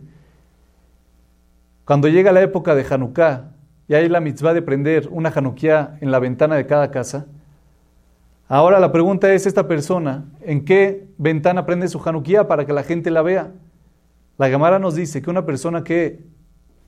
cuando 1.86 2.08
llega 2.10 2.32
la 2.32 2.42
época 2.42 2.76
de 2.76 2.86
Hanukkah 2.90 3.52
y 3.88 3.94
hay 3.94 4.10
la 4.10 4.20
mitzvah 4.20 4.54
de 4.54 4.62
prender 4.62 5.08
una 5.10 5.32
Hanukkah 5.34 5.98
en 6.02 6.12
la 6.12 6.20
ventana 6.20 6.56
de 6.56 6.66
cada 6.66 6.92
casa, 6.92 7.28
ahora 8.50 8.80
la 8.80 8.92
pregunta 8.92 9.32
es, 9.34 9.46
esta 9.46 9.68
persona, 9.68 10.26
¿en 10.42 10.66
qué 10.66 11.08
ventana 11.18 11.66
prende 11.66 11.88
su 11.88 12.02
Hanukkah 12.04 12.48
para 12.48 12.66
que 12.66 12.74
la 12.74 12.84
gente 12.84 13.10
la 13.10 13.22
vea? 13.22 13.52
La 14.38 14.50
Gemara 14.50 14.80
nos 14.80 14.96
dice 14.96 15.22
que 15.22 15.30
una 15.30 15.46
persona 15.46 15.84
que 15.84 16.24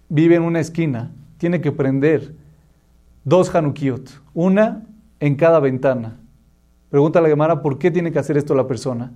vive 0.10 0.36
en 0.36 0.43
una 0.43 0.60
esquina 0.60 1.12
tiene 1.38 1.62
que 1.62 1.71
prender 1.71 2.36
dos 3.23 3.53
Hanukiot, 3.53 4.21
una 4.34 4.84
en 5.19 5.36
cada 5.36 5.60
ventana. 5.60 6.18
Pregunta 6.89 7.21
la 7.21 7.30
Gemara, 7.30 7.62
¿por 7.62 7.78
qué 7.78 7.91
tiene 7.91 8.12
que 8.12 8.19
hacer 8.19 8.38
esto 8.38 8.56
la 8.56 8.67
persona? 8.67 9.12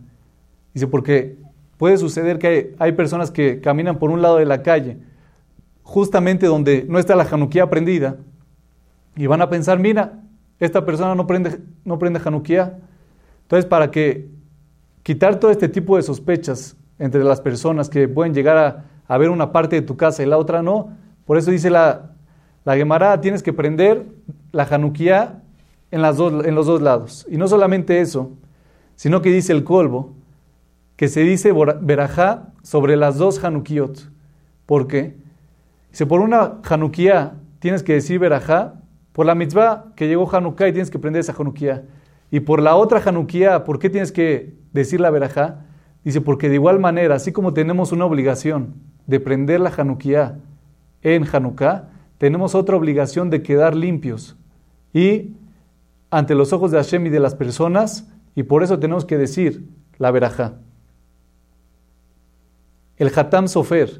Dice, 0.73 0.87
porque 0.87 1.37
puede 1.77 1.97
suceder 1.97 2.39
que 2.39 2.75
hay, 2.77 2.91
personas 2.93 3.31
que 3.31 3.61
caminan 3.61 3.97
por 3.97 4.11
un 4.11 4.21
lado 4.21 4.37
de 4.37 4.45
la 4.45 4.61
calle, 4.61 4.97
justamente 5.81 6.45
donde 6.45 6.85
no 6.87 6.99
está 6.99 7.15
la 7.15 7.23
Hanukkah 7.23 7.69
prendida, 7.69 8.17
y 9.15 9.27
van 9.27 9.41
a 9.41 9.49
pensar, 9.49 9.79
mira, 9.79 10.19
esta 10.59 10.85
persona 10.85 11.15
no 11.15 11.27
prende, 11.27 11.59
no 11.83 11.99
prende 11.99 12.21
Hanukkah. 12.23 12.73
Entonces, 13.43 13.65
para 13.65 13.91
que 13.91 14.29
quitar 15.03 15.39
todo 15.39 15.51
este 15.51 15.67
tipo 15.67 15.97
de 15.97 16.03
sospechas 16.03 16.75
entre 16.99 17.23
las 17.23 17.41
personas 17.41 17.89
que 17.89 18.07
pueden 18.07 18.33
llegar 18.33 18.57
a, 18.57 18.85
a 19.07 19.17
ver 19.17 19.29
una 19.29 19.51
parte 19.51 19.75
de 19.75 19.81
tu 19.81 19.97
casa 19.97 20.23
y 20.23 20.25
la 20.25 20.37
otra 20.37 20.63
no, 20.63 20.91
por 21.25 21.37
eso 21.37 21.51
dice 21.51 21.69
la, 21.69 22.11
la 22.65 22.75
Gemara 22.75 23.19
tienes 23.21 23.43
que 23.43 23.53
prender 23.53 24.05
la 24.51 24.63
Hanukkah 24.63 25.42
en, 25.93 26.01
las 26.01 26.17
dos, 26.17 26.43
en 26.43 26.55
los 26.55 26.65
dos 26.65 26.81
lados. 26.81 27.25
Y 27.29 27.37
no 27.37 27.47
solamente 27.47 28.01
eso, 28.01 28.31
sino 28.95 29.21
que 29.21 29.29
dice 29.29 29.53
el 29.53 29.63
colbo 29.63 30.13
que 30.95 31.07
se 31.07 31.21
dice 31.21 31.53
verajá 31.81 32.47
sobre 32.63 32.95
las 32.95 33.17
dos 33.19 33.43
Hanukiot. 33.43 34.09
¿Por 34.65 34.87
qué? 34.87 35.15
Dice, 35.91 36.07
por 36.07 36.19
una 36.19 36.55
Hanukkah 36.67 37.33
tienes 37.59 37.83
que 37.83 37.93
decir 37.93 38.17
verajá, 38.17 38.73
por 39.11 39.27
la 39.27 39.35
mitzvah 39.35 39.93
que 39.95 40.07
llegó 40.07 40.27
Hanukkah 40.35 40.67
y 40.67 40.71
tienes 40.71 40.89
que 40.89 40.97
prender 40.97 41.19
esa 41.19 41.35
Hanukkah. 41.37 41.83
Y 42.31 42.39
por 42.39 42.59
la 42.59 42.75
otra 42.75 42.99
Hanukkah, 43.05 43.63
¿por 43.63 43.77
qué 43.77 43.91
tienes 43.91 44.11
que 44.11 44.55
decir 44.71 44.99
la 44.99 45.11
verajá? 45.11 45.65
Dice, 46.03 46.21
porque 46.21 46.49
de 46.49 46.55
igual 46.55 46.79
manera, 46.79 47.15
así 47.15 47.31
como 47.31 47.53
tenemos 47.53 47.91
una 47.91 48.05
obligación 48.05 48.73
de 49.05 49.19
prender 49.19 49.59
la 49.59 49.71
Hanukkah 49.75 50.37
en 51.03 51.27
Hanukkah, 51.31 51.89
tenemos 52.17 52.55
otra 52.55 52.75
obligación 52.77 53.29
de 53.29 53.43
quedar 53.43 53.75
limpios 53.75 54.35
y 54.91 55.33
ante 56.13 56.35
los 56.35 56.53
ojos 56.53 56.69
de 56.69 56.77
Hashem 56.77 57.07
y 57.07 57.09
de 57.09 57.19
las 57.19 57.33
personas, 57.33 58.07
y 58.35 58.43
por 58.43 58.61
eso 58.61 58.77
tenemos 58.77 59.03
que 59.03 59.17
decir 59.17 59.67
la 59.97 60.11
verajá. 60.11 60.59
El 62.97 63.11
Hatam 63.15 63.47
Sofer 63.47 63.99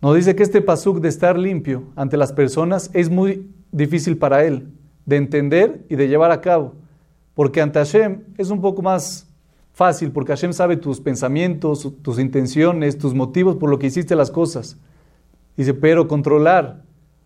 nos 0.00 0.16
dice 0.16 0.34
que 0.34 0.42
este 0.42 0.62
pasuk 0.62 1.00
de 1.00 1.10
estar 1.10 1.38
limpio 1.38 1.84
ante 1.94 2.16
las 2.16 2.32
personas 2.32 2.90
es 2.94 3.10
muy 3.10 3.50
difícil 3.70 4.16
para 4.16 4.44
él 4.44 4.72
de 5.04 5.16
entender 5.16 5.84
y 5.90 5.96
de 5.96 6.08
llevar 6.08 6.30
a 6.30 6.40
cabo, 6.40 6.72
porque 7.34 7.60
ante 7.60 7.78
Hashem 7.78 8.22
es 8.38 8.48
un 8.48 8.62
poco 8.62 8.80
más 8.80 9.28
fácil, 9.74 10.10
porque 10.10 10.32
Hashem 10.32 10.54
sabe 10.54 10.78
tus 10.78 11.02
pensamientos, 11.02 11.92
tus 12.00 12.18
intenciones, 12.18 12.96
tus 12.96 13.12
motivos 13.12 13.56
por 13.56 13.68
lo 13.68 13.78
que 13.78 13.88
hiciste 13.88 14.16
las 14.16 14.30
cosas. 14.30 14.78
Dice, 15.54 15.74
pero 15.74 16.08
controlar 16.08 16.82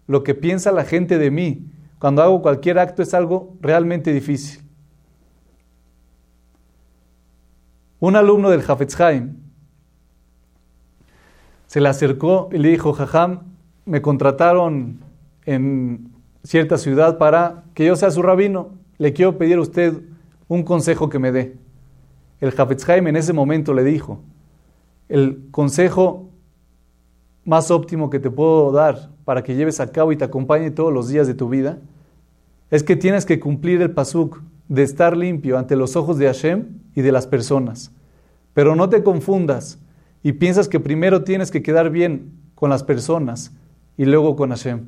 lo 0.09 0.25
que 0.25 0.35
piensa 0.35 0.73
la 0.73 0.85
gente 0.85 1.17
de 1.17 1.31
mí 1.31 1.71
cuando 2.01 2.23
hago 2.23 2.41
cualquier 2.41 2.79
acto 2.79 3.03
es 3.03 3.13
algo 3.13 3.59
realmente 3.61 4.11
difícil. 4.11 4.63
Un 8.01 8.17
alumno 8.17 8.49
del 8.49 8.63
Hafetz 8.67 8.99
Haim 9.03 9.37
se 11.67 11.79
le 11.79 11.91
acercó 11.91 12.49
y 12.53 12.57
le 12.57 12.71
dijo, 12.71 12.95
Jajam, 12.95 13.41
me 13.85 14.01
contrataron 14.01 15.01
en 15.45 16.11
cierta 16.43 16.79
ciudad 16.79 17.19
para 17.19 17.65
que 17.75 17.85
yo 17.85 17.95
sea 17.97 18.11
su 18.11 18.23
rabino. 18.23 18.71
Le 18.97 19.13
quiero 19.13 19.37
pedir 19.37 19.59
a 19.59 19.61
usted 19.61 20.01
un 20.49 20.63
consejo 20.63 21.11
que 21.11 21.19
me 21.19 21.33
dé. 21.33 21.59
El 22.41 22.55
Hafetz 22.57 22.89
Haim 22.89 23.09
en 23.09 23.17
ese 23.17 23.35
momento 23.35 23.75
le 23.75 23.85
dijo, 23.85 24.23
el 25.11 25.51
consejo 25.51 26.31
más 27.45 27.71
óptimo 27.71 28.09
que 28.09 28.21
te 28.21 28.31
puedo 28.31 28.73
dar 28.73 29.11
para 29.27 29.43
que 29.43 29.55
lleves 29.55 29.81
a 29.81 29.93
cabo 29.93 30.13
y 30.13 30.17
te 30.17 30.25
acompañe 30.25 30.71
todos 30.71 30.95
los 30.95 31.09
días 31.09 31.27
de 31.27 31.35
tu 31.35 31.51
vida 31.51 31.79
es 32.71 32.83
que 32.83 32.97
tienes 32.97 33.27
que 33.27 33.41
cumplir 33.41 33.83
el 33.83 33.91
pasuk 33.91 34.41
de 34.69 34.83
estar 34.83 35.17
limpio 35.17 35.59
ante 35.59 35.77
los 35.77 35.97
ojos 35.97 36.19
de 36.19 36.27
Hashem 36.27 36.67
y 36.95 37.03
de 37.03 37.13
las 37.13 37.27
personas. 37.27 37.93
Pero 38.55 38.77
no 38.77 38.89
te 38.89 39.03
confundas 39.03 39.79
y 40.23 40.33
piensas 40.33 40.69
que 40.69 40.81
primero 40.81 41.25
tienes 41.25 41.51
que 41.51 41.63
quedar 41.63 41.91
bien 41.91 42.33
con 42.55 42.71
las 42.71 42.85
personas 42.85 43.53
y 43.97 44.05
luego 44.05 44.37
con 44.37 44.51
Hashem. 44.51 44.85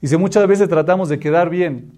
Y 0.00 0.06
si 0.06 0.16
muchas 0.16 0.46
veces 0.46 0.68
tratamos 0.68 1.08
de 1.08 1.18
quedar 1.18 1.50
bien 1.50 1.92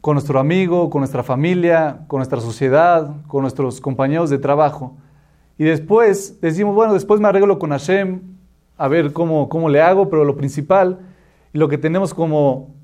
con 0.00 0.14
nuestro 0.14 0.38
amigo, 0.38 0.88
con 0.88 1.00
nuestra 1.00 1.22
familia, 1.22 2.04
con 2.06 2.18
nuestra 2.18 2.40
sociedad, 2.40 3.14
con 3.26 3.42
nuestros 3.42 3.80
compañeros 3.80 4.30
de 4.30 4.38
trabajo, 4.38 4.96
y 5.58 5.64
después 5.64 6.40
decimos, 6.40 6.74
bueno, 6.74 6.94
después 6.94 7.20
me 7.20 7.28
arreglo 7.28 7.58
con 7.58 7.70
Hashem, 7.70 8.20
a 8.76 8.88
ver 8.88 9.12
cómo, 9.12 9.48
cómo 9.48 9.68
le 9.68 9.80
hago, 9.80 10.08
pero 10.10 10.24
lo 10.24 10.36
principal 10.36 11.00
lo 11.56 11.68
que 11.68 11.78
tenemos 11.78 12.14
como 12.14 12.74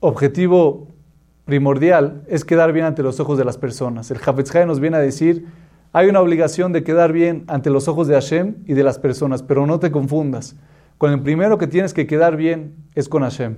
objetivo 0.00 0.88
primordial 1.44 2.24
es 2.28 2.44
quedar 2.44 2.72
bien 2.72 2.86
ante 2.86 3.02
los 3.02 3.20
ojos 3.20 3.38
de 3.38 3.44
las 3.44 3.58
personas. 3.58 4.10
El 4.10 4.18
Hafetz 4.24 4.54
nos 4.66 4.80
viene 4.80 4.96
a 4.96 5.00
decir, 5.00 5.46
Hay 5.92 6.08
una 6.08 6.20
obligación 6.20 6.72
de 6.72 6.84
quedar 6.84 7.12
bien 7.12 7.44
ante 7.46 7.70
los 7.70 7.88
ojos 7.88 8.06
de 8.06 8.14
Hashem 8.14 8.56
y 8.66 8.74
de 8.74 8.84
las 8.84 8.98
personas, 8.98 9.42
pero 9.42 9.66
no 9.66 9.78
te 9.78 9.90
confundas. 9.90 10.56
Con 10.98 11.12
el 11.12 11.22
primero 11.22 11.56
que 11.58 11.66
tienes 11.66 11.94
que 11.94 12.06
quedar 12.06 12.36
bien 12.36 12.74
es 12.94 13.08
con 13.08 13.22
Hashem. 13.22 13.56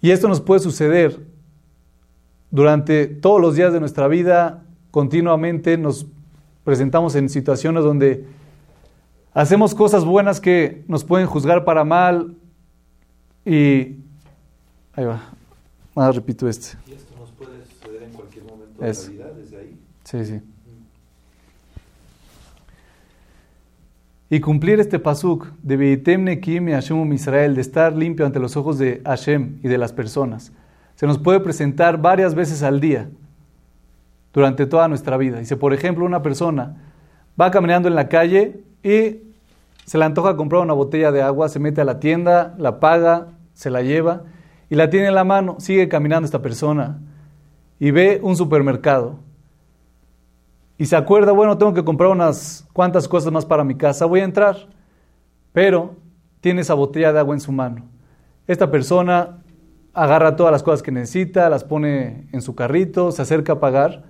Y 0.00 0.12
esto 0.12 0.28
nos 0.28 0.40
puede 0.40 0.60
suceder 0.60 1.26
durante 2.50 3.06
todos 3.06 3.40
los 3.40 3.56
días 3.56 3.72
de 3.72 3.80
nuestra 3.80 4.08
vida, 4.08 4.64
continuamente 4.90 5.76
nos 5.76 6.06
presentamos 6.64 7.14
en 7.14 7.28
situaciones 7.28 7.84
donde 7.84 8.24
hacemos 9.34 9.74
cosas 9.74 10.04
buenas 10.04 10.40
que 10.40 10.84
nos 10.88 11.04
pueden 11.04 11.26
juzgar 11.26 11.64
para 11.64 11.84
mal 11.84 12.34
y 13.44 13.96
ahí 14.94 15.04
va, 15.04 15.20
ahora 15.94 16.12
repito 16.12 16.48
este. 16.48 16.76
¿Y 16.86 16.92
esto 16.92 17.14
nos 17.18 17.30
puede 17.32 17.64
suceder 17.64 18.02
en 18.02 18.12
cualquier 18.12 18.44
momento 18.44 18.82
de 18.82 18.92
la 18.92 19.10
vida 19.10 19.32
desde 19.34 19.56
ahí? 19.58 19.78
Sí, 20.04 20.24
sí. 20.24 20.40
Y 24.30 24.40
cumplir 24.40 24.78
este 24.78 24.98
pasuk 24.98 25.46
de 25.62 25.76
Beitem 25.78 26.24
Nekim 26.24 26.68
y 26.68 26.72
Hashem 26.72 27.12
Israel, 27.14 27.54
de 27.54 27.62
estar 27.62 27.96
limpio 27.96 28.26
ante 28.26 28.38
los 28.38 28.56
ojos 28.58 28.78
de 28.78 29.00
Hashem 29.04 29.58
y 29.62 29.68
de 29.68 29.78
las 29.78 29.92
personas, 29.92 30.52
se 30.96 31.06
nos 31.06 31.18
puede 31.18 31.40
presentar 31.40 31.98
varias 31.98 32.34
veces 32.34 32.62
al 32.62 32.80
día 32.80 33.08
durante 34.34 34.66
toda 34.66 34.86
nuestra 34.88 35.16
vida. 35.16 35.38
Dice, 35.38 35.56
por 35.56 35.72
ejemplo, 35.72 36.04
una 36.04 36.22
persona 36.22 36.76
va 37.40 37.50
caminando 37.50 37.88
en 37.88 37.94
la 37.94 38.08
calle 38.08 38.60
y 38.82 39.22
se 39.84 39.98
le 39.98 40.04
antoja 40.04 40.36
comprar 40.36 40.62
una 40.62 40.74
botella 40.74 41.10
de 41.12 41.22
agua, 41.22 41.48
se 41.48 41.58
mete 41.58 41.80
a 41.80 41.84
la 41.84 41.98
tienda, 41.98 42.54
la 42.58 42.80
paga, 42.80 43.28
se 43.54 43.70
la 43.70 43.82
lleva 43.82 44.24
y 44.68 44.74
la 44.74 44.90
tiene 44.90 45.08
en 45.08 45.14
la 45.14 45.24
mano, 45.24 45.56
sigue 45.58 45.88
caminando 45.88 46.26
esta 46.26 46.42
persona 46.42 46.98
y 47.80 47.90
ve 47.90 48.20
un 48.22 48.36
supermercado 48.36 49.16
y 50.76 50.86
se 50.86 50.94
acuerda, 50.94 51.32
bueno, 51.32 51.58
tengo 51.58 51.74
que 51.74 51.84
comprar 51.84 52.10
unas 52.10 52.66
cuantas 52.72 53.08
cosas 53.08 53.32
más 53.32 53.44
para 53.44 53.64
mi 53.64 53.74
casa, 53.74 54.06
voy 54.06 54.20
a 54.20 54.24
entrar, 54.24 54.68
pero 55.52 55.96
tiene 56.40 56.60
esa 56.60 56.74
botella 56.74 57.12
de 57.12 57.18
agua 57.18 57.34
en 57.34 57.40
su 57.40 57.50
mano. 57.50 57.84
Esta 58.46 58.70
persona 58.70 59.38
agarra 59.92 60.36
todas 60.36 60.52
las 60.52 60.62
cosas 60.62 60.82
que 60.82 60.92
necesita, 60.92 61.50
las 61.50 61.64
pone 61.64 62.28
en 62.32 62.40
su 62.42 62.54
carrito, 62.54 63.10
se 63.10 63.22
acerca 63.22 63.54
a 63.54 63.60
pagar 63.60 64.04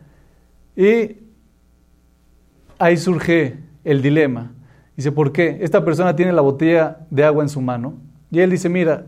y 0.76 1.16
ahí 2.78 2.98
surge 2.98 3.58
el 3.84 4.02
dilema. 4.02 4.52
Dice, 4.98 5.12
¿por 5.12 5.30
qué? 5.30 5.58
Esta 5.60 5.84
persona 5.84 6.16
tiene 6.16 6.32
la 6.32 6.42
botella 6.42 7.06
de 7.08 7.22
agua 7.22 7.44
en 7.44 7.48
su 7.48 7.60
mano 7.60 7.94
y 8.32 8.40
él 8.40 8.50
dice, 8.50 8.68
mira, 8.68 9.06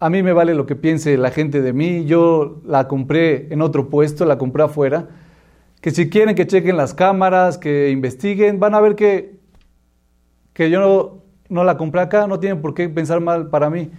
a 0.00 0.08
mí 0.08 0.22
me 0.22 0.32
vale 0.32 0.54
lo 0.54 0.64
que 0.64 0.76
piense 0.76 1.18
la 1.18 1.30
gente 1.30 1.60
de 1.60 1.74
mí, 1.74 2.06
yo 2.06 2.62
la 2.64 2.88
compré 2.88 3.52
en 3.52 3.60
otro 3.60 3.90
puesto, 3.90 4.24
la 4.24 4.38
compré 4.38 4.62
afuera 4.62 5.08
que 5.82 5.90
si 5.90 6.08
quieren 6.08 6.34
que 6.34 6.46
chequen 6.46 6.78
las 6.78 6.94
cámaras, 6.94 7.58
que 7.58 7.90
investiguen, 7.90 8.58
van 8.58 8.74
a 8.74 8.80
ver 8.80 8.96
que, 8.96 9.38
que 10.54 10.70
yo 10.70 10.80
no, 10.80 11.18
no 11.50 11.64
la 11.64 11.76
compré 11.76 12.00
acá, 12.00 12.26
no 12.26 12.40
tienen 12.40 12.62
por 12.62 12.72
qué 12.72 12.88
pensar 12.88 13.20
mal 13.20 13.50
para 13.50 13.68
mí. 13.68 13.90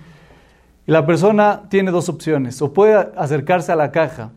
Y 0.88 0.91
la 0.91 1.06
persona 1.06 1.65
tiene 1.69 1.91
dos 1.91 2.10
opciones, 2.10 2.60
o 2.63 2.73
puede 2.73 2.95
acercarse 3.15 3.71
a 3.71 3.76
la 3.76 3.91
caja 3.91 4.32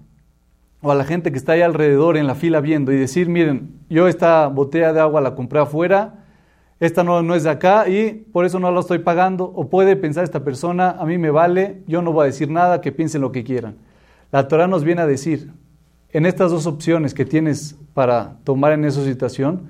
o 0.82 0.90
a 0.90 0.94
la 0.94 1.04
gente 1.04 1.32
que 1.32 1.38
está 1.38 1.52
ahí 1.52 1.62
alrededor 1.62 2.18
en 2.18 2.26
la 2.26 2.34
fila 2.34 2.60
viendo 2.60 2.92
y 2.92 2.98
decir, 2.98 3.30
miren, 3.30 3.80
yo 3.88 4.06
esta 4.06 4.48
botella 4.48 4.92
de 4.92 5.00
agua 5.00 5.22
la 5.22 5.34
compré 5.34 5.60
afuera, 5.60 6.19
esta 6.80 7.04
no, 7.04 7.34
es 7.34 7.42
de 7.42 7.50
acá 7.50 7.88
y 7.88 8.26
por 8.32 8.46
eso 8.46 8.58
no 8.58 8.70
la 8.70 8.80
estoy 8.80 9.00
pagando, 9.00 9.44
o 9.44 9.68
puede 9.68 9.96
pensar 9.96 10.24
esta 10.24 10.42
persona, 10.42 10.92
a 10.92 11.04
mí 11.04 11.18
me 11.18 11.30
vale, 11.30 11.82
yo 11.86 12.00
no 12.00 12.10
voy 12.10 12.22
a 12.22 12.26
decir 12.26 12.50
nada, 12.50 12.80
que 12.80 12.90
piensen 12.90 13.20
lo 13.20 13.32
que 13.32 13.44
quieran. 13.44 13.76
La 14.32 14.48
Torah 14.48 14.66
nos 14.66 14.82
viene 14.82 15.02
a 15.02 15.06
decir, 15.06 15.52
en 16.08 16.24
estas 16.24 16.50
dos 16.50 16.66
opciones 16.66 17.12
que 17.12 17.26
tienes 17.26 17.76
para 17.92 18.38
tomar 18.44 18.72
en 18.72 18.86
esa 18.86 19.04
situación, 19.04 19.68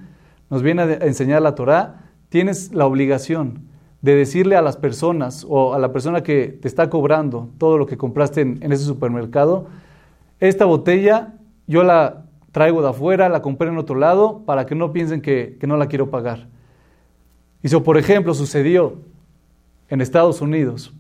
nos 0.51 0.63
viene 0.63 0.83
a 0.83 0.93
enseñar 1.05 1.43
la 1.43 1.57
Torá, 1.57 2.13
tienes 2.29 2.73
la 2.73 2.87
obligación 2.87 3.65
de 4.03 4.15
decirle 4.15 4.55
a 4.55 4.63
las 4.63 4.77
personas 4.77 5.45
o 5.49 5.75
a 5.75 5.81
la 5.81 5.93
persona 5.93 6.23
que 6.23 6.59
te 6.63 6.69
está 6.69 6.91
cobrando 6.91 7.51
todo 7.59 7.77
lo 7.77 7.87
que 7.87 7.97
compraste 7.97 8.43
en, 8.43 8.73
ese 8.73 8.85
supermercado, 8.85 9.67
esta 10.39 10.65
botella 10.65 11.35
yo 11.67 11.83
la 11.83 12.27
traigo 12.53 12.83
de 12.83 12.89
afuera, 12.91 13.29
la 13.29 13.43
compré 13.43 13.69
en 13.69 13.79
otro 13.79 13.97
lado 13.97 14.45
para 14.47 14.65
que 14.65 14.77
no 14.77 14.93
piensen 14.93 15.21
que 15.21 15.59
no 15.67 15.77
la 15.77 15.89
quiero 15.89 16.09
pagar. 16.09 16.47
Eso, 17.63 17.83
por 17.83 17.99
ejemplo, 17.99 18.35
sucedió 18.35 18.99
en 19.89 20.01
Estados 20.01 20.41
Unidos, 20.41 20.95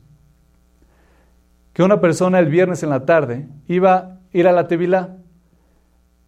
que 1.73 1.83
una 1.83 2.01
persona 2.01 2.39
el 2.39 2.47
viernes 2.47 2.83
en 2.83 2.91
la 2.91 3.07
tarde 3.07 3.49
iba 3.69 3.95
a 3.95 4.19
ir 4.33 4.49
a 4.49 4.53
la 4.53 4.67
Tevilá 4.67 5.17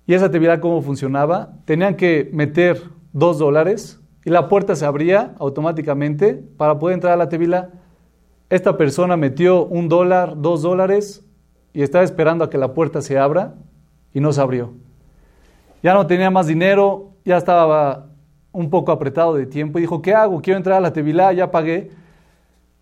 y 0.06 0.14
esa 0.14 0.26
actividad 0.26 0.60
cómo 0.60 0.82
funcionaba, 0.82 1.52
tenían 1.64 1.96
que 1.96 2.28
meter 2.32 2.82
dos 3.12 3.38
dólares 3.38 4.00
y 4.24 4.30
la 4.30 4.48
puerta 4.48 4.74
se 4.74 4.84
abría 4.84 5.34
automáticamente 5.38 6.34
para 6.34 6.78
poder 6.78 6.94
entrar 6.94 7.12
a 7.12 7.16
la 7.16 7.28
tevila. 7.28 7.70
Esta 8.50 8.76
persona 8.76 9.16
metió 9.16 9.64
un 9.64 9.88
dólar, 9.88 10.34
dos 10.40 10.62
dólares 10.62 11.24
y 11.72 11.82
estaba 11.82 12.04
esperando 12.04 12.44
a 12.44 12.50
que 12.50 12.58
la 12.58 12.74
puerta 12.74 13.00
se 13.00 13.18
abra 13.18 13.54
y 14.12 14.20
no 14.20 14.32
se 14.32 14.40
abrió. 14.40 14.74
Ya 15.82 15.94
no 15.94 16.06
tenía 16.06 16.30
más 16.30 16.46
dinero, 16.46 17.12
ya 17.24 17.36
estaba 17.36 18.08
un 18.52 18.70
poco 18.70 18.92
apretado 18.92 19.34
de 19.34 19.46
tiempo 19.46 19.78
y 19.78 19.82
dijo, 19.82 20.02
¿qué 20.02 20.14
hago? 20.14 20.40
Quiero 20.40 20.58
entrar 20.58 20.76
a 20.76 20.80
la 20.80 20.92
tevila, 20.92 21.32
ya 21.32 21.50
pagué. 21.50 21.90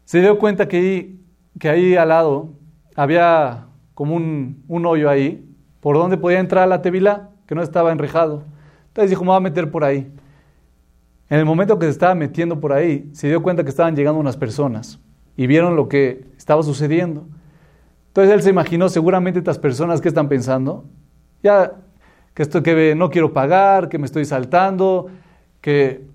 Se 0.05 0.21
dio 0.21 0.39
cuenta 0.39 0.69
que 0.69 0.77
ahí, 0.77 1.21
que 1.59 1.69
ahí 1.69 1.97
al 1.97 2.09
lado 2.09 2.51
había 2.97 3.67
como 3.95 4.17
un, 4.17 4.65
un 4.67 4.87
hoyo 4.87 5.09
ahí 5.09 5.47
por 5.81 5.97
dónde 5.97 6.17
podía 6.17 6.39
entrar 6.39 6.65
a 6.65 6.67
la 6.67 6.83
Tevilá, 6.83 7.31
que 7.47 7.55
no 7.55 7.63
estaba 7.63 7.91
enrejado. 7.91 8.45
Entonces 8.89 9.11
dijo, 9.11 9.25
me 9.25 9.29
voy 9.29 9.39
a 9.39 9.41
meter 9.41 9.71
por 9.71 9.83
ahí. 9.83 10.13
En 11.29 11.39
el 11.39 11.45
momento 11.45 11.79
que 11.79 11.87
se 11.87 11.93
estaba 11.93 12.15
metiendo 12.15 12.61
por 12.61 12.73
ahí, 12.73 13.09
se 13.13 13.29
dio 13.29 13.43
cuenta 13.43 13.65
que 13.65 13.71
estaban 13.71 13.97
llegando 13.97 14.21
unas 14.21 14.37
personas 14.37 15.01
y 15.37 15.47
vieron 15.47 15.77
lo 15.77 15.89
que 15.89 16.27
estaba 16.37 16.63
sucediendo. 16.63 17.27
Entonces 18.09 18.35
él 18.35 18.43
se 18.43 18.51
imaginó 18.51 18.89
seguramente 18.89 19.39
estas 19.39 19.59
personas 19.59 20.01
que 20.01 20.09
están 20.09 20.29
pensando, 20.29 20.85
ya 21.43 21.73
que 22.35 22.43
esto 22.43 22.63
que 22.63 22.95
no 22.95 23.11
quiero 23.11 23.33
pagar, 23.33 23.89
que 23.89 23.99
me 23.99 24.07
estoy 24.07 24.25
saltando, 24.25 25.07
que 25.61 26.07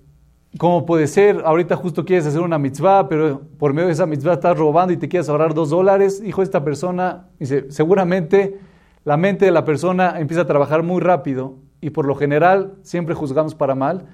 cómo 0.58 0.86
puede 0.86 1.06
ser, 1.06 1.42
ahorita 1.44 1.76
justo 1.76 2.04
quieres 2.04 2.26
hacer 2.26 2.40
una 2.40 2.58
mitzvah, 2.58 3.08
pero 3.08 3.42
por 3.58 3.72
medio 3.72 3.86
de 3.88 3.92
esa 3.92 4.06
mitzvah 4.06 4.34
estás 4.34 4.56
robando 4.56 4.92
y 4.92 4.96
te 4.96 5.08
quieres 5.08 5.28
ahorrar 5.28 5.54
dos 5.54 5.70
dólares. 5.70 6.22
Dijo 6.22 6.42
esta 6.42 6.64
persona, 6.64 7.28
dice, 7.38 7.70
seguramente 7.70 8.58
la 9.04 9.16
mente 9.16 9.44
de 9.44 9.52
la 9.52 9.64
persona 9.64 10.18
empieza 10.18 10.42
a 10.42 10.46
trabajar 10.46 10.82
muy 10.82 11.00
rápido 11.00 11.56
y 11.80 11.90
por 11.90 12.06
lo 12.06 12.14
general 12.14 12.74
siempre 12.82 13.14
juzgamos 13.14 13.54
para 13.54 13.74
mal. 13.74 14.06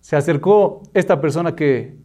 Se 0.00 0.16
acercó 0.16 0.82
esta 0.94 1.20
persona 1.20 1.54
que 1.54 1.96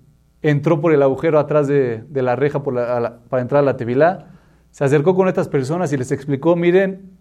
entró 0.41 0.81
por 0.81 0.93
el 0.93 1.01
agujero 1.01 1.39
atrás 1.39 1.67
de, 1.67 2.03
la 2.13 2.35
reja 2.35 2.61
para 2.63 3.41
entrar 3.41 3.59
a 3.59 3.65
la 3.65 3.77
tevilá, 3.77 4.27
se 4.71 4.83
acercó 4.83 5.15
con 5.15 5.27
estas 5.27 5.47
personas 5.47 5.93
y 5.93 5.97
les 5.97 6.11
explicó, 6.11 6.55
miren, 6.55 7.11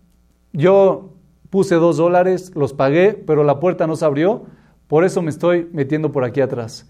yo 0.53 1.13
puse 1.51 1.77
dos 1.77 1.99
dólares, 1.99 2.53
los 2.57 2.73
pagué, 2.73 3.13
pero 3.13 3.45
la 3.45 3.61
puerta 3.61 3.87
no 3.87 3.95
se 3.95 4.05
abrió, 4.05 4.47
por 4.93 5.07
eso 5.07 5.23
me 5.23 5.31
estoy 5.31 5.71
metiendo 5.73 6.13
por 6.13 6.23
aquí 6.23 6.43
atrás. 6.43 6.87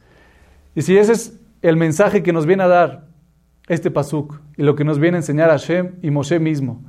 Y 0.74 0.82
si 0.82 0.96
ese 0.96 1.12
es 1.12 1.38
el 1.60 1.76
mensaje 1.76 2.24
que 2.24 2.32
nos 2.32 2.46
viene 2.46 2.64
a 2.64 2.66
dar 2.66 3.06
este 3.68 3.92
pasuk 3.92 4.40
y 4.56 4.64
lo 4.64 4.74
que 4.74 4.82
nos 4.82 4.98
viene 4.98 5.18
a 5.18 5.20
enseñar 5.20 5.50
Hashem 5.50 5.92
y 6.02 6.10
Moshe 6.10 6.40
mismo, 6.40 6.82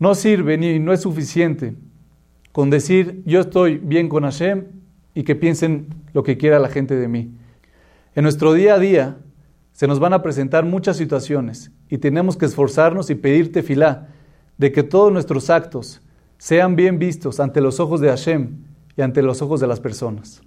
no 0.00 0.16
sirve 0.16 0.58
ni 0.58 0.80
no 0.80 0.92
es 0.92 1.02
suficiente 1.02 1.76
con 2.50 2.70
decir 2.70 3.22
yo 3.24 3.38
estoy 3.38 3.78
bien 3.78 4.08
con 4.08 4.24
Hashem 4.24 4.64
y 5.14 5.22
que 5.22 5.36
piensen 5.36 5.86
lo 6.12 6.24
que 6.24 6.36
quiera 6.36 6.58
la 6.58 6.68
gente 6.68 6.96
de 6.96 7.06
mí. 7.06 7.30
En 8.16 8.24
nuestro 8.24 8.52
día 8.52 8.74
a 8.74 8.78
día 8.80 9.18
se 9.70 9.86
nos 9.86 10.00
van 10.00 10.12
a 10.12 10.22
presentar 10.22 10.64
muchas 10.64 10.96
situaciones 10.96 11.70
y 11.88 11.98
tenemos 11.98 12.36
que 12.36 12.46
esforzarnos 12.46 13.10
y 13.10 13.14
pedir 13.14 13.52
tefilá 13.52 14.08
de 14.58 14.72
que 14.72 14.82
todos 14.82 15.12
nuestros 15.12 15.50
actos 15.50 16.02
sean 16.36 16.74
bien 16.74 16.98
vistos 16.98 17.38
ante 17.38 17.60
los 17.60 17.78
ojos 17.78 18.00
de 18.00 18.08
Hashem 18.08 18.71
y 18.96 19.02
ante 19.02 19.22
los 19.22 19.42
ojos 19.42 19.60
de 19.60 19.66
las 19.66 19.80
personas. 19.80 20.42